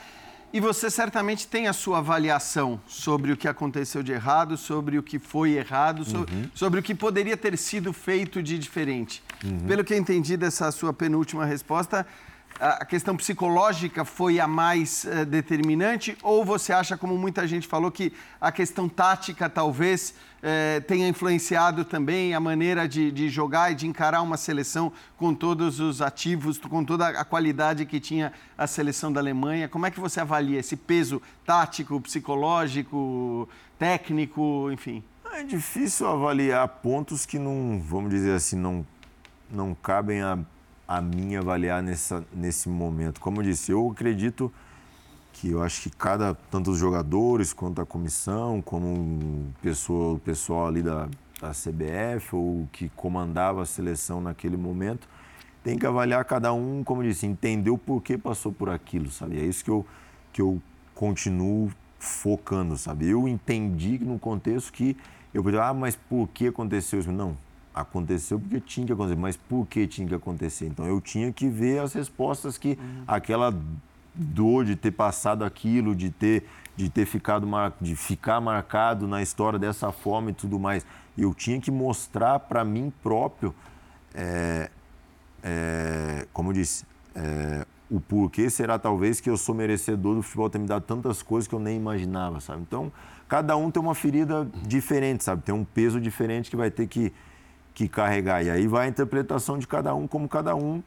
[0.53, 5.03] E você certamente tem a sua avaliação sobre o que aconteceu de errado, sobre o
[5.03, 9.23] que foi errado, so- sobre o que poderia ter sido feito de diferente.
[9.65, 12.05] Pelo que eu entendi dessa sua penúltima resposta,
[12.59, 17.91] a questão psicológica foi a mais eh, determinante ou você acha, como muita gente falou,
[17.91, 23.75] que a questão tática talvez eh, tenha influenciado também a maneira de, de jogar e
[23.75, 28.67] de encarar uma seleção com todos os ativos, com toda a qualidade que tinha a
[28.67, 29.67] seleção da Alemanha?
[29.67, 33.49] Como é que você avalia esse peso tático, psicológico,
[33.79, 35.03] técnico, enfim?
[35.33, 38.85] É difícil avaliar pontos que não, vamos dizer assim, não,
[39.49, 40.37] não cabem a,
[40.91, 43.21] a mim avaliar nessa, nesse momento.
[43.21, 44.51] Como eu disse, eu acredito
[45.31, 50.19] que eu acho que cada, tanto os jogadores quanto a comissão, como o pessoal, o
[50.19, 51.07] pessoal ali da,
[51.39, 55.07] da CBF ou que comandava a seleção naquele momento,
[55.63, 59.39] tem que avaliar cada um, como eu disse, entender o porquê passou por aquilo, sabe?
[59.39, 59.85] É isso que eu,
[60.33, 60.61] que eu
[60.93, 63.07] continuo focando, sabe?
[63.07, 64.97] Eu entendi no contexto que
[65.33, 67.13] eu podia, ah, mas por que aconteceu isso?
[67.13, 67.37] Não,
[67.73, 70.67] aconteceu porque tinha que acontecer, mas por que tinha que acontecer?
[70.67, 73.53] Então eu tinha que ver as respostas que aquela
[74.13, 76.45] dor de ter passado aquilo, de ter
[76.75, 77.73] de ter ficado mar...
[77.81, 80.85] de ficar marcado na história dessa forma e tudo mais,
[81.17, 83.53] eu tinha que mostrar para mim próprio
[84.13, 84.69] é,
[85.43, 90.49] é, como eu disse, é, o porquê será talvez que eu sou merecedor do futebol
[90.49, 92.61] ter me dado tantas coisas que eu nem imaginava, sabe?
[92.61, 92.91] Então,
[93.27, 95.41] cada um tem uma ferida diferente, sabe?
[95.41, 97.11] Tem um peso diferente que vai ter que,
[97.81, 98.43] que carregar.
[98.43, 100.81] E aí vai a interpretação de cada um, como cada um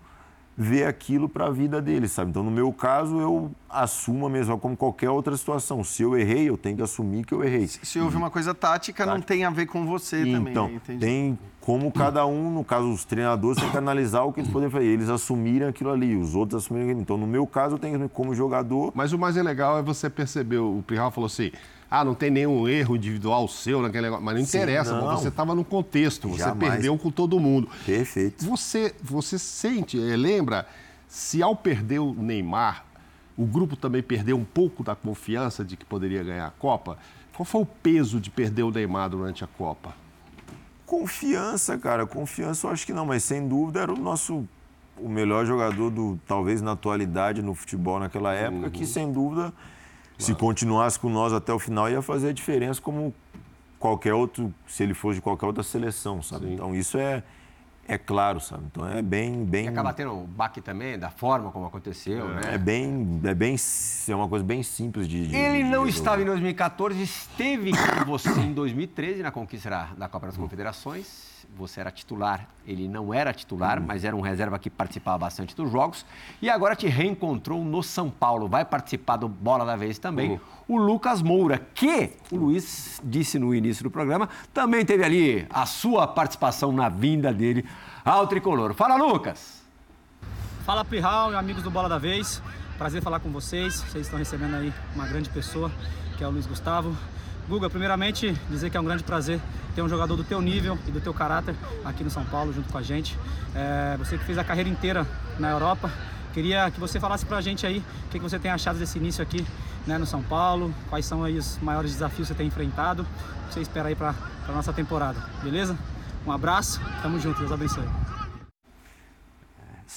[0.57, 2.31] vê aquilo para a vida dele, sabe?
[2.31, 5.83] Então, no meu caso, eu assumo a mesma como qualquer outra situação.
[5.83, 7.67] Se eu errei, eu tenho que assumir que eu errei.
[7.67, 10.53] Se houve uma coisa tática, não tem a ver com você também.
[10.53, 11.01] Então, entendi.
[11.01, 14.71] tem como cada um, no caso, os treinadores têm que analisar o que eles podem
[14.71, 14.85] fazer.
[14.85, 17.01] Eles assumirem aquilo ali, os outros assumirem aquilo.
[17.03, 18.93] Então, no meu caso, eu tenho como jogador.
[18.95, 21.51] Mas o mais legal é você perceber, o Pirral falou assim,
[21.91, 24.25] ah, não tem nenhum erro individual seu naquele negócio.
[24.25, 25.17] Mas não Sim, interessa, não.
[25.17, 26.73] você estava no contexto, você Jamais.
[26.73, 27.69] perdeu com todo mundo.
[27.85, 28.45] Perfeito.
[28.47, 30.67] Você, você sente, eh, lembra,
[31.09, 32.85] se ao perder o Neymar,
[33.37, 36.99] o grupo também perdeu um pouco da confiança de que poderia ganhar a Copa?
[37.35, 39.95] Qual foi o peso de perder o Neymar durante a Copa?
[40.87, 42.07] Confiança, cara.
[42.07, 44.47] Confiança eu acho que não, mas sem dúvida era o nosso
[44.97, 49.53] o melhor jogador do talvez na atualidade no futebol naquela época, que sem dúvida
[50.19, 53.15] se continuasse com nós até o final ia fazer a diferença como
[53.79, 56.53] qualquer outro, se ele fosse de qualquer outra seleção, sabe?
[56.53, 57.23] Então isso é
[57.87, 58.65] é claro, sabe?
[58.73, 59.67] Então é bem, bem.
[59.67, 62.55] E acaba tendo um baque também da forma como aconteceu, é, né?
[62.55, 63.57] É bem, é bem,
[64.09, 65.27] é uma coisa bem simples de.
[65.27, 65.91] de Ele de não resolver.
[65.91, 71.34] estava em 2014, esteve com você em 2013 na conquista da- da Copa das Confederações.
[71.57, 75.71] Você era titular, ele não era titular, mas era um reserva que participava bastante dos
[75.71, 76.05] jogos.
[76.43, 78.49] E agora te reencontrou no São Paulo.
[78.49, 80.41] Vai participar do Bola da Vez também.
[80.67, 85.67] O Lucas Moura, que o Luiz disse no início do programa, também teve ali a
[85.67, 87.65] sua participação na vinda dele
[88.05, 88.75] ao tricolor.
[88.75, 89.63] Fala, Lucas!
[90.65, 92.41] Fala Pirral e amigos do Bola da Vez.
[92.79, 93.83] Prazer falar com vocês.
[93.83, 95.71] Vocês estão recebendo aí uma grande pessoa,
[96.17, 96.97] que é o Luiz Gustavo.
[97.49, 99.39] Guga, primeiramente dizer que é um grande prazer
[99.75, 102.73] ter um jogador do teu nível e do teu caráter aqui no São Paulo junto
[102.73, 103.19] com a gente.
[103.55, 105.07] É, você que fez a carreira inteira
[105.39, 105.91] na Europa.
[106.33, 109.23] Queria que você falasse pra gente aí o que, que você tem achado desse início
[109.23, 109.47] aqui
[109.87, 113.49] né, no São Paulo, quais são aí os maiores desafios que você tem enfrentado, o
[113.49, 114.15] que você espera aí pra,
[114.45, 115.77] pra nossa temporada, beleza?
[116.27, 117.85] Um abraço, tamo junto, Deus abençoe.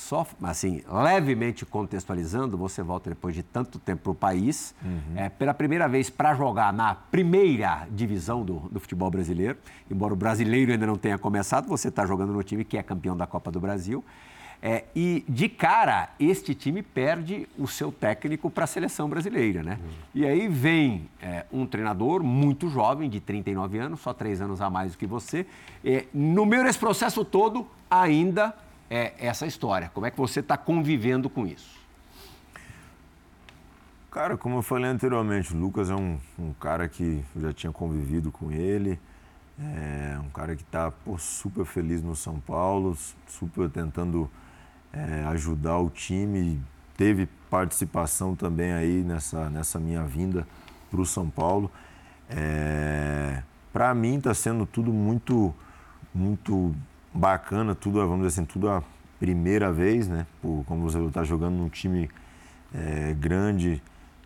[0.08, 4.74] Só assim, levemente contextualizando, você volta depois de tanto tempo para o país,
[5.18, 9.58] é, pela primeira vez para jogar na primeira divisão do, do futebol brasileiro.
[9.91, 13.18] Embora o brasileiro ainda não tenha começado, você está jogando no time que é campeão
[13.18, 14.03] da Copa do Brasil.
[14.62, 19.78] É, e de cara, este time perde o seu técnico para a seleção brasileira, né?
[20.16, 24.70] E aí vem é, um treinador muito jovem, de 39 anos, só três anos a
[24.70, 25.45] mais do que você.
[25.84, 28.55] É, no meio desse processo todo, ainda
[28.90, 29.92] é essa história.
[29.94, 31.78] Como é que você está convivendo com isso?
[34.12, 37.72] Cara, como eu falei anteriormente, o Lucas é um, um cara que eu já tinha
[37.72, 39.00] convivido com ele.
[39.60, 42.96] É um cara que está super feliz no São Paulo,
[43.28, 44.30] super tentando
[44.94, 46.62] é, ajudar o time.
[46.96, 50.48] Teve participação também aí nessa, nessa minha vinda
[50.90, 51.72] para o São Paulo.
[52.30, 55.54] É, para mim está sendo tudo muito,
[56.14, 56.76] muito
[57.14, 58.84] bacana, tudo, vamos dizer assim, tudo a
[59.20, 60.26] primeira vez, né?
[60.41, 62.10] Por, como você está jogando num time
[62.74, 63.82] é, grande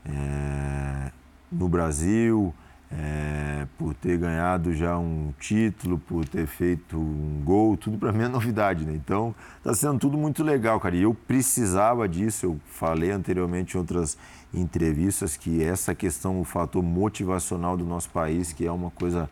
[0.05, 1.11] é,
[1.51, 2.53] no Brasil,
[2.91, 8.23] é, por ter ganhado já um título, por ter feito um gol, tudo para mim
[8.23, 8.93] é novidade, né?
[8.93, 10.95] Então está sendo tudo muito legal, cara.
[10.95, 14.17] E eu precisava disso, eu falei anteriormente em outras
[14.53, 19.29] entrevistas que essa questão, o fator motivacional do nosso país, que é uma coisa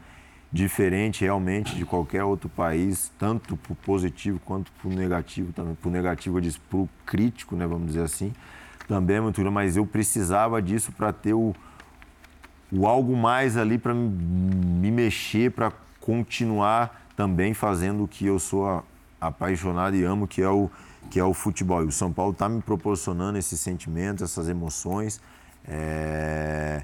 [0.51, 5.75] diferente realmente de qualquer outro país, tanto para o positivo quanto para o negativo, também
[5.75, 8.33] para o negativo eu disse, o crítico, né, vamos dizer assim,
[8.87, 11.55] também é muito grande, mas eu precisava disso para ter o,
[12.71, 15.71] o algo mais ali para me mexer, para
[16.01, 18.83] continuar também fazendo o que eu sou
[19.21, 20.69] apaixonado e amo, que é o
[21.09, 21.83] que é o futebol.
[21.83, 25.19] E o São Paulo está me proporcionando esses sentimentos, essas emoções.
[25.67, 26.83] É...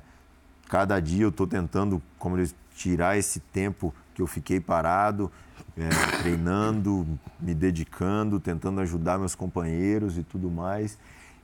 [0.70, 5.32] Cada dia eu estou tentando, como eles tirar esse tempo que eu fiquei parado,
[5.78, 5.90] é,
[6.22, 7.08] treinando,
[7.40, 10.98] me dedicando, tentando ajudar meus companheiros e tudo mais.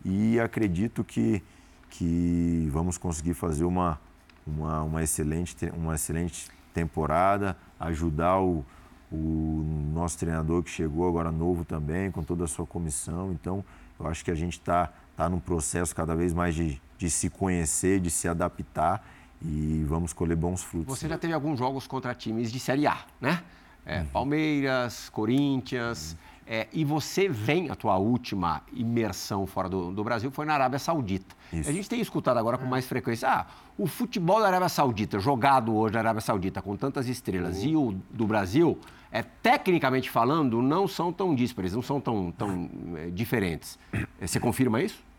[0.04, 1.44] E acredito que,
[1.90, 4.00] que vamos conseguir fazer uma,
[4.46, 8.66] uma, uma, excelente, uma excelente temporada, ajudar o,
[9.12, 13.32] o nosso treinador que chegou agora novo também, com toda a sua comissão.
[13.32, 13.64] Então,
[14.00, 14.92] eu acho que a gente está
[15.22, 19.06] tá num processo cada vez mais de, de se conhecer, de se adaptar
[19.40, 20.98] e vamos colher bons frutos.
[20.98, 23.44] Você já teve alguns jogos contra times de Série A, né?
[23.86, 26.18] É, Palmeiras, Corinthians.
[26.48, 30.80] É, e você vem, a tua última imersão fora do, do Brasil foi na Arábia
[30.80, 31.36] Saudita.
[31.54, 31.70] Isso.
[31.70, 33.46] A gente tem escutado agora com mais frequência, ah,
[33.78, 37.96] o futebol da Arábia Saudita, jogado hoje na Arábia Saudita com tantas estrelas, e o
[38.10, 38.78] do Brasil,
[39.12, 43.78] é, tecnicamente falando, não são tão díspares, não são tão, tão é, diferentes.
[44.20, 45.11] É, Você confirma isso?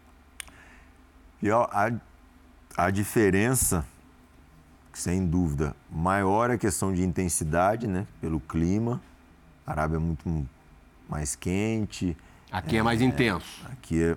[1.42, 1.90] E ó, a,
[2.76, 3.84] a diferença,
[4.92, 8.06] sem dúvida, maior é a questão de intensidade, né?
[8.20, 9.00] Pelo clima.
[9.66, 10.46] A Arábia é muito
[11.08, 12.16] mais quente.
[12.50, 13.66] Aqui é, mais intenso.
[13.70, 14.16] Aqui é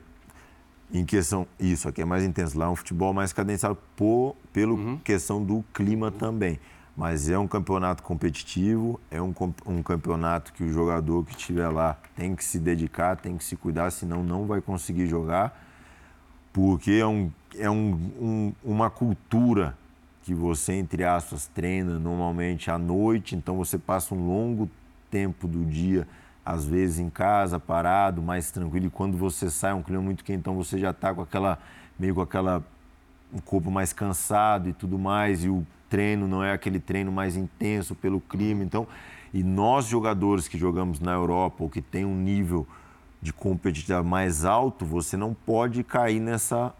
[0.94, 2.58] em questão isso, aqui é mais intenso.
[2.60, 4.98] Lá é um futebol mais cadenciado por pelo uhum.
[5.00, 6.60] questão do clima também.
[6.96, 9.34] Mas é um campeonato competitivo, é um,
[9.66, 13.58] um campeonato que o jogador que estiver lá tem que se dedicar, tem que se
[13.58, 15.65] cuidar, senão não vai conseguir jogar,
[16.56, 19.78] porque é, um, é um, um, uma cultura
[20.24, 24.70] que você, entre aspas, treina normalmente à noite, então você passa um longo
[25.12, 26.08] tempo do dia
[26.46, 28.86] às vezes em casa, parado, mais tranquilo.
[28.86, 31.60] E quando você sai, é um clima muito quente, então você já está com aquela,
[32.00, 32.64] meio com aquela,
[33.34, 35.44] um corpo mais cansado e tudo mais.
[35.44, 38.64] E o treino não é aquele treino mais intenso pelo clima.
[38.64, 38.88] Então,
[39.34, 42.66] e nós jogadores que jogamos na Europa ou que tem um nível
[43.22, 46.74] de competitividade mais alto, você não pode cair nessa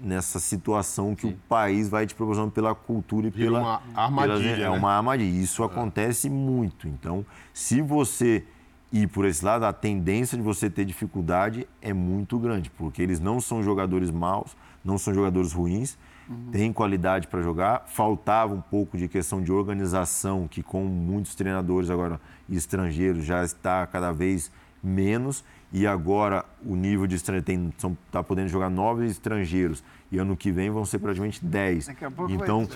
[0.00, 1.32] nessa situação que Sim.
[1.32, 4.78] o país vai te proporcionando pela cultura e Vira pela uma armadilha, pela, é né?
[4.78, 5.42] uma armadilha.
[5.42, 5.66] Isso é.
[5.66, 6.86] acontece muito.
[6.86, 8.44] Então, se você
[8.92, 13.20] ir por esse lado, a tendência de você ter dificuldade é muito grande, porque eles
[13.20, 15.98] não são jogadores maus, não são jogadores ruins,
[16.28, 16.50] uhum.
[16.52, 17.84] têm qualidade para jogar.
[17.86, 23.86] Faltava um pouco de questão de organização, que com muitos treinadores agora estrangeiros já está
[23.86, 24.50] cada vez
[24.86, 25.44] menos.
[25.72, 27.72] E agora o nível de estrangeiro
[28.06, 31.88] está podendo jogar nove estrangeiros e ano que vem vão ser praticamente dez.
[32.30, 32.66] Então,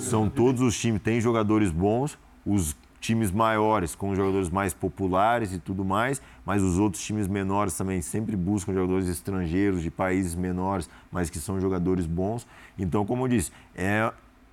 [0.00, 0.32] são né?
[0.34, 5.84] todos os times, tem jogadores bons, os times maiores com jogadores mais populares e tudo
[5.84, 11.30] mais, mas os outros times menores também sempre buscam jogadores estrangeiros de países menores, mas
[11.30, 12.46] que são jogadores bons.
[12.78, 14.12] Então, como eu disse, é,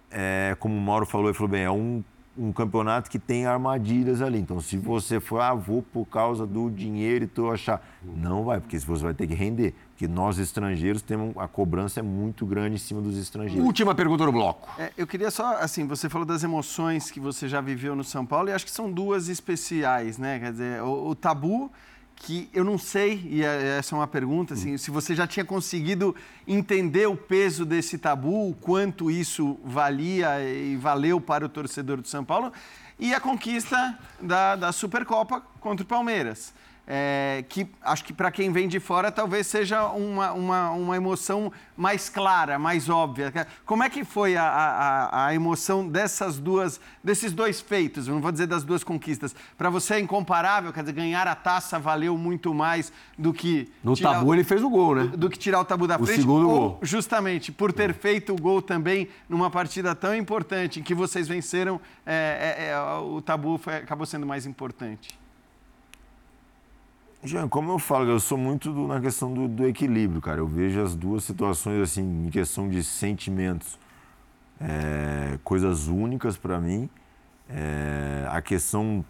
[0.09, 2.01] é como o Mauro falou, ele falou bem, é um
[2.38, 4.40] um campeonato que tem armadilhas ali.
[4.40, 7.82] Então, se você for, ah, vou por causa do dinheiro e tu achar.
[8.04, 9.74] Não vai, porque você vai ter que render.
[9.90, 13.66] Porque nós, estrangeiros, temos a cobrança é muito grande em cima dos estrangeiros.
[13.66, 14.70] Última pergunta do bloco.
[14.80, 18.26] É, eu queria só, assim, você falou das emoções que você já viveu no São
[18.26, 20.40] Paulo e acho que são duas especiais, né?
[20.40, 21.72] Quer dizer, o, o tabu
[22.18, 25.45] que eu não sei, e é, essa é uma pergunta, assim, se você já tinha
[25.45, 26.15] conseguido
[26.47, 32.07] entender o peso desse tabu, o quanto isso valia e valeu para o torcedor do
[32.07, 32.51] São Paulo,
[32.99, 36.53] e a conquista da, da Supercopa contra o Palmeiras
[36.88, 41.52] é, que acho que para quem vem de fora talvez seja uma, uma, uma emoção
[41.76, 43.48] mais clara, mais óbvia.
[43.66, 48.08] Como é que foi a, a, a emoção dessas duas, desses dois feitos?
[48.08, 49.36] não vou dizer das duas conquistas.
[49.58, 53.70] Para você é incomparável, quer dizer, ganhar a taça valeu muito mais do que.
[53.84, 55.04] No tabu o, ele fez o gol, né?
[55.04, 56.22] Do, do, que tirar o tabu da o frente.
[56.22, 56.80] Segundo ou, gol.
[56.82, 57.94] Justamente, por ter é.
[57.94, 62.80] feito o gol também numa partida tão importante em que vocês venceram, é, é, é
[63.00, 65.27] o tabu foi, acabou sendo mais importante.
[67.24, 70.39] Jean, como eu falo, eu sou muito do, na questão do, do, equilíbrio, cara.
[70.39, 73.78] Eu vejo as duas situações assim, em questão de sentimentos,
[74.61, 76.89] é, coisas únicas para mim.
[77.49, 79.03] É, a questão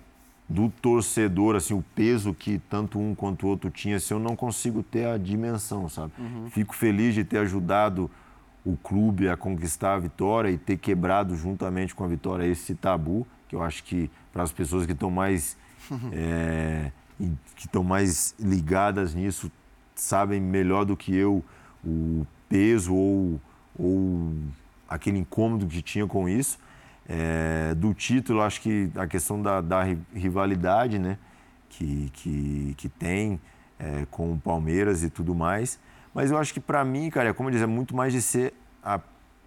[0.48, 4.36] do torcedor, assim, o peso que tanto um quanto o outro tinha, assim, eu não
[4.36, 6.14] consigo ter a dimensão, sabe?
[6.18, 6.50] Uhum.
[6.50, 8.10] Fico feliz de ter ajudado
[8.64, 13.28] o clube a conquistar a vitória e ter quebrado juntamente com a vitória esse tabu,
[13.50, 15.58] que eu acho que para as pessoas que estão mais
[16.14, 16.92] é,
[17.56, 19.52] que estão mais ligadas nisso
[19.96, 21.44] sabem melhor do que eu
[21.84, 23.42] o peso ou,
[23.78, 24.34] ou
[24.88, 26.60] aquele incômodo que tinha com isso.
[27.10, 29.82] É, do título, acho que a questão da, da
[30.14, 31.18] rivalidade né,
[31.70, 33.40] que, que, que tem
[33.80, 35.80] é, com o Palmeiras e tudo mais.
[36.14, 38.54] Mas eu acho que para mim, cara, como eu disse, é muito mais de ser
[38.84, 39.00] a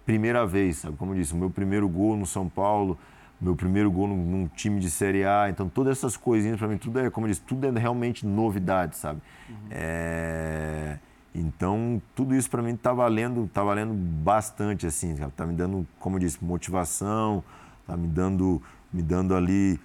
[0.05, 0.97] primeira vez, sabe?
[0.97, 2.97] Como eu disse, o meu primeiro gol no São Paulo,
[3.41, 5.49] meu primeiro gol num, num, time de Série A.
[5.49, 8.95] Então, todas essas coisinhas, para mim, tudo é, como eu disse, tudo é realmente novidade,
[8.95, 9.19] sabe?
[9.49, 9.55] Uhum.
[9.71, 10.99] É...
[11.33, 16.17] Então, tudo isso para mim está valendo, tá valendo bastante, assim, está me dando, como
[16.17, 17.41] eu disse, motivação,
[17.79, 18.61] está me dando,
[18.91, 19.79] me dando ali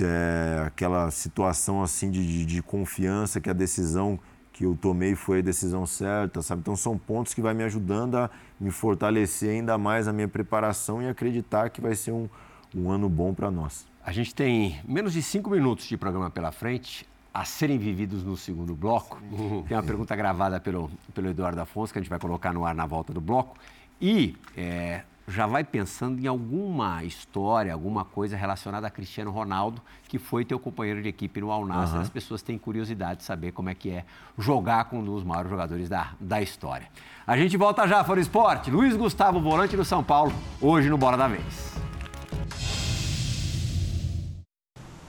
[0.00, 4.16] é, aquela situação assim de, de, de, confiança que a decisão
[4.52, 6.60] que eu tomei foi a decisão certa, sabe?
[6.60, 11.02] Então, são pontos que vai me ajudando a me fortalecer ainda mais a minha preparação
[11.02, 12.28] e acreditar que vai ser um,
[12.74, 13.86] um ano bom para nós.
[14.04, 18.36] A gente tem menos de cinco minutos de programa pela frente a serem vividos no
[18.36, 19.20] segundo bloco.
[19.66, 22.74] Tem uma pergunta gravada pelo, pelo Eduardo Afonso que a gente vai colocar no ar
[22.74, 23.56] na volta do bloco.
[24.00, 30.18] E é, já vai pensando em alguma história, alguma coisa relacionada a Cristiano Ronaldo, que
[30.18, 31.94] foi teu companheiro de equipe no Al Nassr.
[31.94, 32.02] Uhum.
[32.02, 34.04] As pessoas têm curiosidade de saber como é que é
[34.36, 36.88] jogar com um dos maiores jogadores da, da história.
[37.26, 38.70] A gente volta já para o esporte.
[38.70, 41.91] Luiz Gustavo, volante do São Paulo, hoje no Bora da Vez.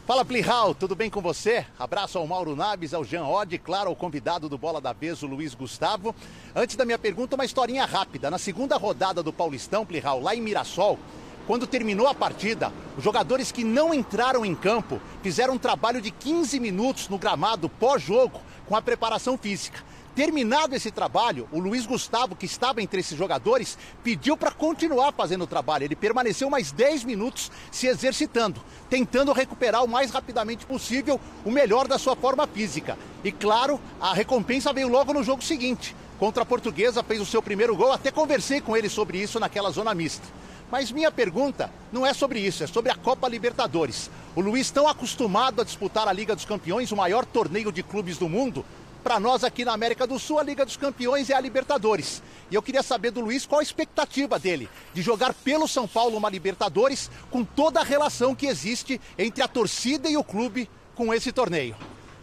[0.06, 1.66] Fala Plihal, tudo bem com você?
[1.80, 5.28] Abraço ao Mauro Naves, ao Jean Odd, claro, ao convidado do Bola da Vez, o
[5.28, 6.14] Luiz Gustavo.
[6.54, 8.30] Antes da minha pergunta, uma historinha rápida.
[8.30, 11.00] Na segunda rodada do Paulistão, Plihal, lá em Mirassol,
[11.48, 16.12] quando terminou a partida, os jogadores que não entraram em campo fizeram um trabalho de
[16.12, 19.82] 15 minutos no gramado pós-jogo com a preparação física.
[20.16, 25.44] Terminado esse trabalho, o Luiz Gustavo, que estava entre esses jogadores, pediu para continuar fazendo
[25.44, 25.86] o trabalho.
[25.86, 28.62] Ele permaneceu mais 10 minutos se exercitando,
[28.92, 32.96] tentando recuperar o mais rapidamente possível o melhor da sua forma física.
[33.24, 35.96] E claro, a recompensa veio logo no jogo seguinte.
[36.20, 37.92] Contra a Portuguesa, fez o seu primeiro gol.
[37.92, 40.28] Até conversei com ele sobre isso naquela zona mista.
[40.72, 44.10] Mas minha pergunta não é sobre isso, é sobre a Copa Libertadores.
[44.36, 48.18] O Luiz, tão acostumado a disputar a Liga dos Campeões, o maior torneio de clubes
[48.18, 48.66] do mundo,
[49.04, 52.24] para nós aqui na América do Sul, a Liga dos Campeões é a Libertadores.
[52.50, 56.18] E eu queria saber do Luiz qual a expectativa dele de jogar pelo São Paulo
[56.18, 61.14] uma Libertadores com toda a relação que existe entre a torcida e o clube com
[61.14, 61.76] esse torneio.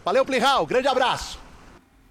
[0.03, 1.39] Valeu, Plihal, grande abraço.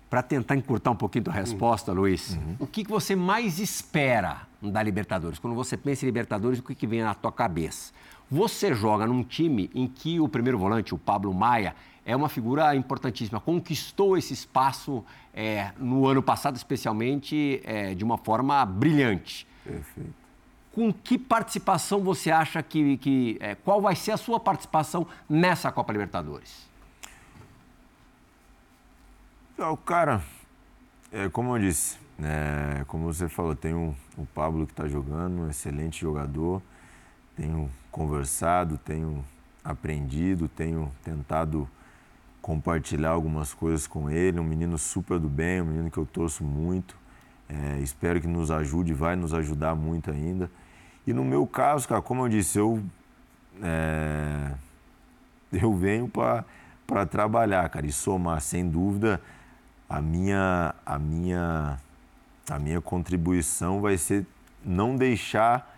[0.08, 2.56] Para tentar encurtar um pouquinho a resposta, Luiz, uhum.
[2.60, 5.38] o que, que você mais espera da Libertadores?
[5.38, 7.92] Quando você pensa em Libertadores, o que, que vem na tua cabeça?
[8.30, 11.74] Você joga num time em que o primeiro volante, o Pablo Maia,
[12.10, 13.38] é uma figura importantíssima.
[13.40, 19.46] Conquistou esse espaço é, no ano passado, especialmente, é, de uma forma brilhante.
[19.62, 20.14] Perfeito.
[20.72, 22.96] Com que participação você acha que.
[22.96, 26.68] que é, qual vai ser a sua participação nessa Copa Libertadores?
[29.56, 30.22] O cara,
[31.12, 35.42] é, como eu disse, é, como você falou, tem o, o Pablo que está jogando,
[35.42, 36.62] um excelente jogador.
[37.36, 39.24] Tenho conversado, tenho
[39.62, 41.68] aprendido, tenho tentado
[42.40, 44.40] compartilhar algumas coisas com ele.
[44.40, 46.96] Um menino super do bem, um menino que eu torço muito.
[47.48, 50.50] É, espero que nos ajude, vai nos ajudar muito ainda.
[51.06, 52.82] E no meu caso, cara, como eu disse, eu,
[53.62, 54.52] é,
[55.52, 59.20] eu venho para trabalhar, cara, e somar, sem dúvida,
[59.88, 61.78] a minha, a minha,
[62.48, 64.24] a minha contribuição vai ser
[64.64, 65.76] não deixar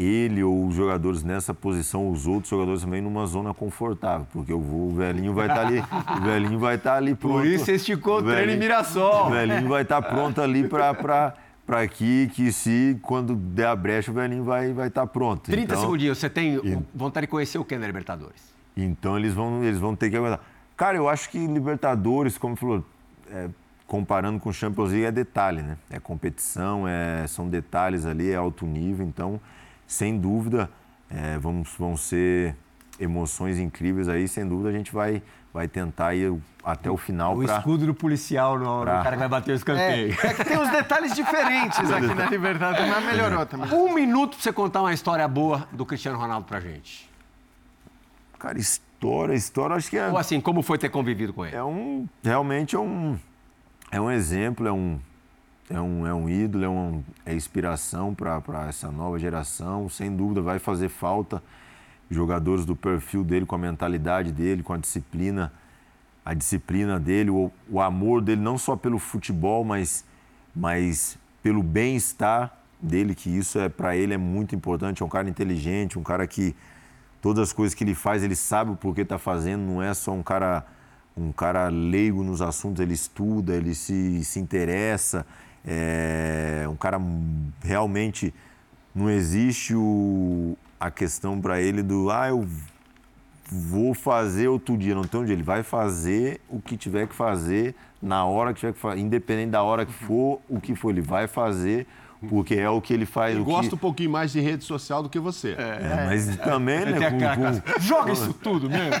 [0.00, 4.90] ele ou os jogadores nessa posição, os outros jogadores também numa zona confortável, porque o
[4.94, 5.82] velhinho vai estar tá ali,
[6.18, 7.34] o velhinho vai estar tá ali pronto.
[7.34, 9.26] Por isso você esticou o treino em Mirassol.
[9.26, 11.34] O velhinho vai estar tá pronto ali para
[11.66, 15.42] para que, que se quando der a brecha o velhinho vai vai estar pronto.
[15.42, 18.52] 30 então, segundinhos, você tem e, vontade de conhecer o que na Libertadores?
[18.76, 20.40] Então eles vão eles vão ter que aguentar.
[20.76, 22.82] Cara, eu acho que Libertadores, como falou,
[23.30, 23.48] é,
[23.86, 25.76] comparando com Champions League é detalhe, né?
[25.90, 29.38] É competição, é, são detalhes ali, é alto nível, então
[29.90, 30.70] sem dúvida,
[31.10, 32.54] é, vamos, vão ser
[32.98, 35.20] emoções incríveis aí, sem dúvida a gente vai,
[35.52, 36.32] vai tentar ir
[36.62, 37.36] até o final.
[37.36, 39.02] O pra, escudo do policial no, pra...
[39.02, 40.16] cara que vai bater o escanteio.
[40.22, 43.68] É, é que tem uns detalhes diferentes aqui na Liberdade, mas melhorou também.
[43.72, 47.10] Um minuto pra você contar uma história boa do Cristiano Ronaldo pra gente.
[48.38, 50.08] Cara, história, história, acho que é.
[50.08, 51.56] Ou assim, como foi ter convivido com ele?
[51.56, 52.06] É um.
[52.22, 53.18] Realmente é um.
[53.90, 55.00] É um exemplo, é um,
[55.70, 59.88] é um, é um ídolo, é, um, é inspiração para essa nova geração.
[59.88, 61.40] Sem dúvida, vai fazer falta
[62.10, 65.52] jogadores do perfil dele, com a mentalidade dele, com a disciplina,
[66.24, 70.04] a disciplina dele, o, o amor dele, não só pelo futebol, mas,
[70.54, 75.02] mas pelo bem-estar dele, que isso é para ele é muito importante.
[75.02, 76.54] É um cara inteligente, um cara que
[77.22, 80.12] todas as coisas que ele faz, ele sabe o porquê está fazendo, não é só
[80.12, 80.66] um cara
[81.16, 85.26] um cara leigo nos assuntos, ele estuda, ele se, se interessa,
[85.66, 87.00] é um cara
[87.62, 88.34] realmente
[88.94, 92.46] não existe o, a questão para ele do ah, eu
[93.50, 95.32] vou fazer outro dia, não tem onde.
[95.32, 99.50] Ele vai fazer o que tiver que fazer na hora que tiver que fazer, independente
[99.50, 101.86] da hora que for, o que for, ele vai fazer
[102.28, 103.36] porque é o que ele faz.
[103.36, 103.74] Eu gosto que...
[103.74, 105.54] um pouquinho mais de rede social do que você.
[105.58, 107.10] É, é mas também, né?
[107.10, 107.80] Com, com...
[107.80, 109.00] Joga isso tudo mesmo.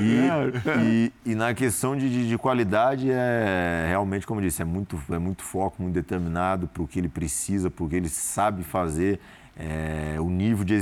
[0.00, 4.64] e, e, e, na questão de, de, de, qualidade, é realmente, como eu disse, é
[4.64, 9.20] muito, é muito foco, muito determinado para o que ele precisa, porque ele sabe fazer.
[9.54, 10.72] É, o nível de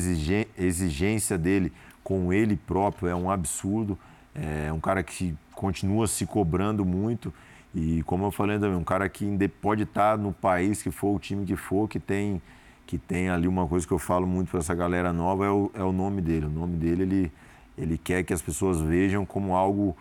[0.57, 1.73] exigência dele
[2.05, 3.99] com ele próprio é um absurdo.
[4.33, 7.35] É um cara que continua se cobrando muito.
[7.75, 9.27] E como eu falei também, um cara que
[9.61, 12.43] pode estar no país que for, o time que for, que tem,
[12.87, 15.71] que tem ali uma coisa que eu falo muito para essa galera nova, é o,
[15.75, 16.47] é o nome dele.
[16.47, 17.33] O nome dele, ele,
[17.79, 19.97] ele quer que as pessoas vejam como algo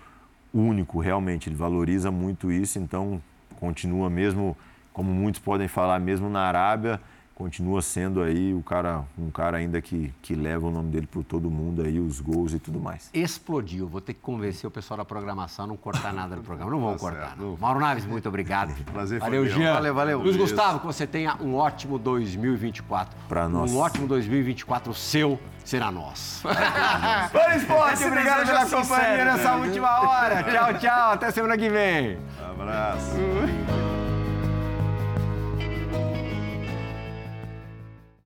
[0.53, 1.47] único, realmente.
[1.47, 3.21] Ele valoriza muito isso, então
[3.59, 4.57] continua mesmo,
[4.91, 6.99] como muitos podem falar, mesmo na Arábia,
[7.39, 11.23] continua sendo aí o cara, um cara ainda que, que leva o nome dele por
[11.23, 13.09] todo mundo aí, os gols e tudo mais.
[13.13, 13.87] Explodiu.
[13.87, 16.69] Vou ter que convencer o pessoal da programação a não cortar nada do programa.
[16.69, 17.37] Não vão tá cortar.
[17.37, 17.55] Não.
[17.55, 18.75] Mauro Naves, muito obrigado.
[18.91, 19.73] Prazer valeu, foi Jean.
[19.73, 20.19] Valeu, valeu.
[20.21, 23.17] Luiz Gustavo, que você tenha um ótimo 2024.
[23.29, 23.71] Para nós.
[23.71, 26.43] Um ótimo 2024 seu será nosso.
[27.31, 30.43] Bora Esporte, obrigado pela companhia nessa última hora.
[30.43, 31.11] Tchau, tchau.
[31.13, 32.17] Até semana que vem.
[32.17, 34.18] Um abraço.